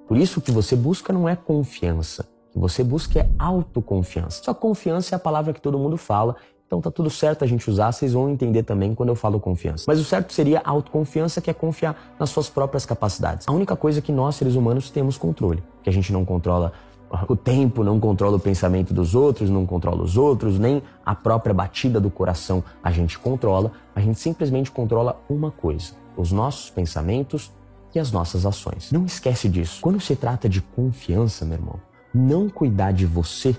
Por 0.08 0.18
isso, 0.18 0.40
o 0.40 0.42
que 0.42 0.52
você 0.52 0.76
busca 0.76 1.14
não 1.14 1.28
é 1.30 1.36
confiança. 1.36 2.26
que 2.52 2.58
você 2.58 2.84
busque 2.84 3.20
é 3.20 3.30
autoconfiança. 3.38 4.44
Só 4.44 4.54
confiança 4.54 5.14
é 5.14 5.18
a 5.18 5.20
palavra 5.20 5.54
que 5.54 5.62
todo 5.62 5.78
mundo 5.78 5.98
fala, 5.98 6.36
então 6.70 6.80
tá 6.80 6.92
tudo 6.92 7.10
certo 7.10 7.44
a 7.44 7.48
gente 7.48 7.68
usar, 7.68 7.92
vocês 7.92 8.14
vão 8.14 8.30
entender 8.30 8.62
também 8.62 8.94
quando 8.94 9.10
eu 9.10 9.16
falo 9.16 9.40
confiança. 9.40 9.86
Mas 9.88 10.00
o 10.00 10.04
certo 10.04 10.32
seria 10.32 10.62
autoconfiança, 10.64 11.42
que 11.42 11.50
é 11.50 11.54
confiar 11.54 12.14
nas 12.20 12.30
suas 12.30 12.48
próprias 12.48 12.86
capacidades. 12.86 13.48
A 13.48 13.52
única 13.52 13.76
coisa 13.76 14.04
que 14.04 14.12
nós, 14.12 14.36
seres 14.36 14.54
humanos, 14.54 14.92
temos 14.92 15.18
controle, 15.18 15.64
que 15.82 15.90
a 15.90 15.92
gente 15.94 16.14
não 16.14 16.24
controla 16.24 16.72
o 17.28 17.36
tempo, 17.36 17.84
não 17.84 18.00
controla 18.00 18.38
o 18.38 18.40
pensamento 18.40 18.94
dos 18.94 19.16
outros, 19.16 19.50
não 19.50 19.66
controla 19.66 20.04
os 20.04 20.16
outros, 20.16 20.60
nem 20.60 20.84
a 21.04 21.16
própria 21.16 21.56
batida 21.56 22.00
do 22.00 22.12
coração 22.12 22.64
a 22.84 22.92
gente 22.92 23.18
controla, 23.18 23.72
a 23.96 24.00
gente 24.00 24.20
simplesmente 24.20 24.70
controla 24.70 25.20
uma 25.28 25.50
coisa: 25.50 25.94
os 26.16 26.32
nossos 26.32 26.70
pensamentos 26.70 27.52
e 27.96 28.00
as 28.00 28.12
nossas 28.12 28.46
ações. 28.46 28.92
Não 28.92 29.06
esquece 29.06 29.50
disso. 29.50 29.82
Quando 29.82 30.00
se 30.00 30.16
trata 30.16 30.48
de 30.48 30.62
confiança, 30.62 31.46
meu 31.46 31.58
irmão, 31.58 31.80
não 32.14 32.48
cuidar 32.48 32.92
de 32.92 33.08
você 33.08 33.56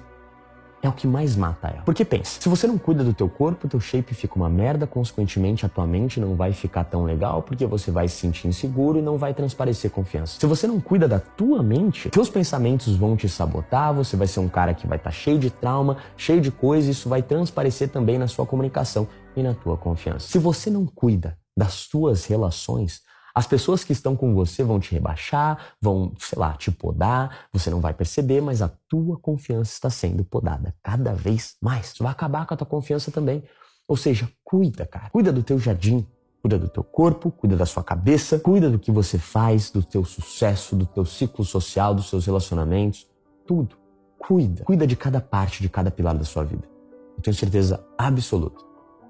é 0.83 0.89
o 0.89 0.93
que 0.93 1.07
mais 1.07 1.37
mata 1.37 1.69
ela. 1.69 1.83
Porque 1.85 2.05
pensa, 2.05 2.41
se 2.41 2.49
você 2.49 2.67
não 2.67 2.79
cuida 2.79 3.05
do 3.05 3.13
teu 3.13 3.29
corpo, 3.29 3.69
teu 3.69 3.81
shape 3.81 4.15
fica 4.15 4.37
uma 4.37 4.49
merda, 4.49 4.87
consequentemente 4.87 5.67
a 5.67 5.69
tua 5.69 5.87
mente 5.87 6.19
não 6.19 6.35
vai 6.35 6.53
ficar 6.53 6.85
tão 6.85 7.05
legal, 7.05 7.43
porque 7.43 7.67
você 7.67 7.91
vai 7.91 8.09
se 8.09 8.17
sentir 8.17 8.49
inseguro 8.49 8.99
e 8.99 9.03
não 9.03 9.19
vai 9.19 9.35
transparecer 9.35 9.91
confiança. 9.91 10.41
Se 10.41 10.47
você 10.47 10.67
não 10.67 10.81
cuida 10.81 11.07
da 11.07 11.19
tua 11.19 11.63
mente, 11.63 12.09
teus 12.11 12.31
pensamentos 12.31 12.97
vão 12.97 13.17
te 13.17 13.29
sabotar, 13.29 13.93
você 13.93 14.17
vai 14.17 14.27
ser 14.27 14.41
um 14.41 14.49
cara 14.49 14.75
que 14.75 14.87
vai 14.87 14.97
estar 14.97 15.11
tá 15.11 15.17
cheio 15.17 15.39
de 15.39 15.51
trauma, 15.51 15.99
cheio 16.17 16.41
de 16.41 16.51
coisas, 16.51 16.89
e 16.89 16.93
isso 16.93 17.09
vai 17.09 17.23
transparecer 17.23 17.89
também 17.89 18.19
na 18.19 18.27
sua 18.27 18.47
comunicação 18.47 19.07
e 19.37 19.43
na 19.43 19.55
tua 19.55 19.77
confiança. 19.77 20.29
Se 20.29 20.39
você 20.39 20.71
não 20.71 20.87
cuida 20.87 21.37
das 21.57 21.87
tuas 21.87 22.25
relações, 22.25 23.03
as 23.41 23.47
pessoas 23.47 23.83
que 23.83 23.95
estão 23.95 24.15
com 24.15 24.35
você 24.35 24.63
vão 24.63 24.79
te 24.79 24.93
rebaixar, 24.93 25.75
vão, 25.81 26.13
sei 26.19 26.39
lá, 26.39 26.53
te 26.53 26.71
podar, 26.71 27.47
você 27.51 27.71
não 27.71 27.81
vai 27.81 27.95
perceber, 27.95 28.43
mas 28.43 28.61
a 28.61 28.69
tua 28.87 29.19
confiança 29.19 29.73
está 29.73 29.89
sendo 29.89 30.23
podada 30.23 30.75
cada 30.83 31.15
vez 31.15 31.57
mais. 31.59 31.87
Isso 31.87 32.03
vai 32.03 32.13
acabar 32.13 32.45
com 32.45 32.53
a 32.53 32.57
tua 32.59 32.67
confiança 32.67 33.11
também. 33.11 33.43
Ou 33.89 33.97
seja, 33.97 34.31
cuida, 34.45 34.85
cara. 34.85 35.09
Cuida 35.09 35.33
do 35.33 35.43
teu 35.43 35.59
jardim, 35.59 36.07
cuida 36.43 36.59
do 36.59 36.69
teu 36.69 36.85
corpo, 36.85 37.31
cuida 37.31 37.57
da 37.57 37.65
sua 37.65 37.83
cabeça, 37.83 38.39
cuida 38.39 38.69
do 38.69 38.79
que 38.79 38.93
você 38.93 39.19
faz, 39.19 39.71
do 39.71 39.83
teu 39.83 40.05
sucesso, 40.05 40.77
do 40.77 40.85
teu 40.85 41.07
ciclo 41.07 41.43
social, 41.43 41.95
dos 41.95 42.11
seus 42.11 42.27
relacionamentos, 42.27 43.09
tudo. 43.47 43.75
Cuida. 44.19 44.65
Cuida 44.65 44.87
de 44.87 44.97
cada 44.97 45.19
parte, 45.19 45.63
de 45.63 45.71
cada 45.71 45.91
pilar 45.91 46.15
da 46.15 46.25
sua 46.25 46.45
vida. 46.45 46.69
Eu 47.17 47.23
tenho 47.23 47.35
certeza 47.35 47.83
absoluta 47.97 48.63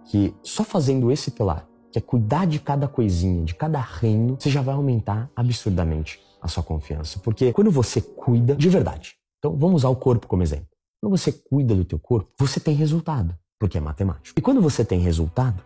que 0.05 0.33
só 0.41 0.63
fazendo 0.63 1.11
esse 1.11 1.33
pilar 1.33 1.67
que 1.93 1.99
é 1.99 2.03
cuidar 2.03 2.47
de 2.47 2.59
cada 2.59 2.87
coisinha, 2.87 3.45
de 3.45 3.55
cada 3.55 3.81
reino, 3.81 4.37
você 4.39 4.51
já 4.51 4.63
vai 4.63 4.75
aumentar 4.75 5.31
absurdamente 5.35 6.21
a 6.41 6.49
sua 6.49 6.63
confiança. 6.63 7.19
Porque 7.19 7.53
quando 7.53 7.71
você 7.71 8.01
cuida 8.01 8.55
de 8.55 8.69
verdade, 8.69 9.15
então 9.39 9.57
vamos 9.57 9.83
usar 9.83 9.89
o 9.89 9.97
corpo 9.97 10.27
como 10.27 10.43
exemplo. 10.43 10.67
Quando 11.01 11.17
você 11.17 11.33
cuida 11.33 11.75
do 11.75 11.85
teu 11.85 11.99
corpo, 11.99 12.31
você 12.39 12.61
tem 12.61 12.75
resultado, 12.75 13.35
porque 13.59 13.79
é 13.79 13.81
matemático. 13.81 14.39
E 14.39 14.43
quando 14.43 14.61
você 14.61 14.85
tem 14.85 15.01
resultado, 15.01 15.63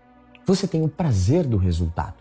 você 0.47 0.67
tem 0.67 0.83
o 0.83 0.89
prazer 0.89 1.45
do 1.47 1.57
resultado, 1.57 2.15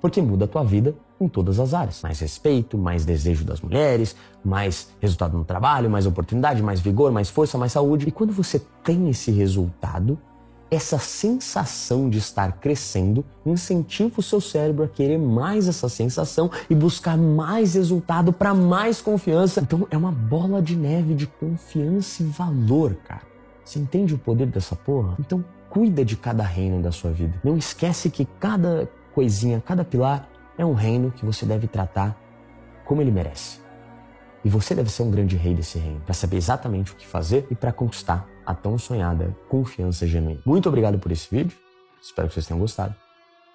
porque 0.00 0.20
muda 0.20 0.44
a 0.44 0.48
tua 0.48 0.64
vida 0.64 0.94
em 1.20 1.28
todas 1.28 1.58
as 1.58 1.74
áreas. 1.74 2.02
Mais 2.02 2.20
respeito, 2.20 2.76
mais 2.76 3.04
desejo 3.04 3.44
das 3.44 3.60
mulheres, 3.60 4.14
mais 4.44 4.90
resultado 5.00 5.36
no 5.36 5.44
trabalho, 5.44 5.90
mais 5.90 6.06
oportunidade, 6.06 6.62
mais 6.62 6.80
vigor, 6.80 7.10
mais 7.10 7.28
força, 7.28 7.58
mais 7.58 7.72
saúde. 7.72 8.06
E 8.06 8.12
quando 8.12 8.32
você 8.32 8.60
tem 8.84 9.08
esse 9.08 9.30
resultado, 9.30 10.18
essa 10.70 10.98
sensação 10.98 12.10
de 12.10 12.18
estar 12.18 12.52
crescendo 12.60 13.24
incentiva 13.44 14.20
o 14.20 14.22
seu 14.22 14.40
cérebro 14.40 14.84
a 14.84 14.88
querer 14.88 15.18
mais 15.18 15.66
essa 15.66 15.88
sensação 15.88 16.50
e 16.68 16.74
buscar 16.74 17.16
mais 17.16 17.74
resultado 17.74 18.32
para 18.32 18.52
mais 18.52 19.00
confiança. 19.00 19.60
Então 19.60 19.86
é 19.90 19.96
uma 19.96 20.12
bola 20.12 20.60
de 20.60 20.76
neve 20.76 21.14
de 21.14 21.26
confiança 21.26 22.22
e 22.22 22.26
valor, 22.26 22.94
cara. 22.96 23.22
Você 23.64 23.78
entende 23.78 24.14
o 24.14 24.18
poder 24.18 24.46
dessa 24.46 24.76
porra? 24.76 25.16
Então 25.18 25.44
cuida 25.70 26.04
de 26.04 26.16
cada 26.16 26.42
reino 26.42 26.82
da 26.82 26.92
sua 26.92 27.10
vida. 27.10 27.40
Não 27.42 27.56
esquece 27.56 28.10
que 28.10 28.26
cada 28.38 28.90
coisinha, 29.14 29.62
cada 29.64 29.84
pilar 29.84 30.28
é 30.56 30.64
um 30.64 30.74
reino 30.74 31.10
que 31.10 31.24
você 31.24 31.46
deve 31.46 31.66
tratar 31.66 32.18
como 32.84 33.02
ele 33.02 33.10
merece. 33.10 33.60
E 34.44 34.48
você 34.48 34.74
deve 34.74 34.90
ser 34.90 35.02
um 35.02 35.10
grande 35.10 35.36
rei 35.36 35.54
desse 35.54 35.78
reino, 35.78 36.00
para 36.00 36.14
saber 36.14 36.36
exatamente 36.36 36.92
o 36.92 36.96
que 36.96 37.06
fazer 37.06 37.46
e 37.50 37.54
para 37.54 37.72
conquistar 37.72 38.26
a 38.48 38.54
tão 38.54 38.78
sonhada 38.78 39.36
confiança 39.46 40.06
genuína. 40.06 40.40
Muito 40.42 40.70
obrigado 40.70 40.98
por 40.98 41.12
esse 41.12 41.28
vídeo. 41.30 41.54
Espero 42.00 42.28
que 42.28 42.34
vocês 42.34 42.46
tenham 42.46 42.58
gostado. 42.58 42.94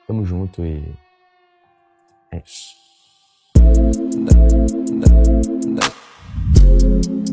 Tamo 0.05 0.23
junto 0.23 0.63
e 0.63 0.83
é 2.31 2.43
isso. 2.45 2.75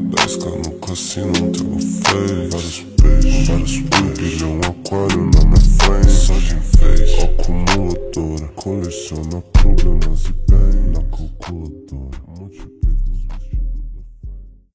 Desca 0.09 0.49
no 0.49 0.79
cassino, 0.79 1.29
um 1.29 1.53
trago 1.53 1.79
feio 1.79 2.51
Vários 2.51 2.81
peixes, 2.81 3.49
vários 3.49 3.81
peixes 3.83 4.43
um 4.43 4.61
aquário 4.61 5.31
na 5.31 5.45
minha 5.45 5.61
frente 5.61 6.07
Mensagem 6.07 6.59
de 6.61 6.79
vez, 6.79 7.25
acumuladora 7.25 8.49
Coleciona 8.55 9.43
problemas 9.53 10.25
e 10.25 10.33
bem 10.51 10.93
Na 10.95 11.03
calculadora, 11.15 12.23
multiplica 12.39 12.80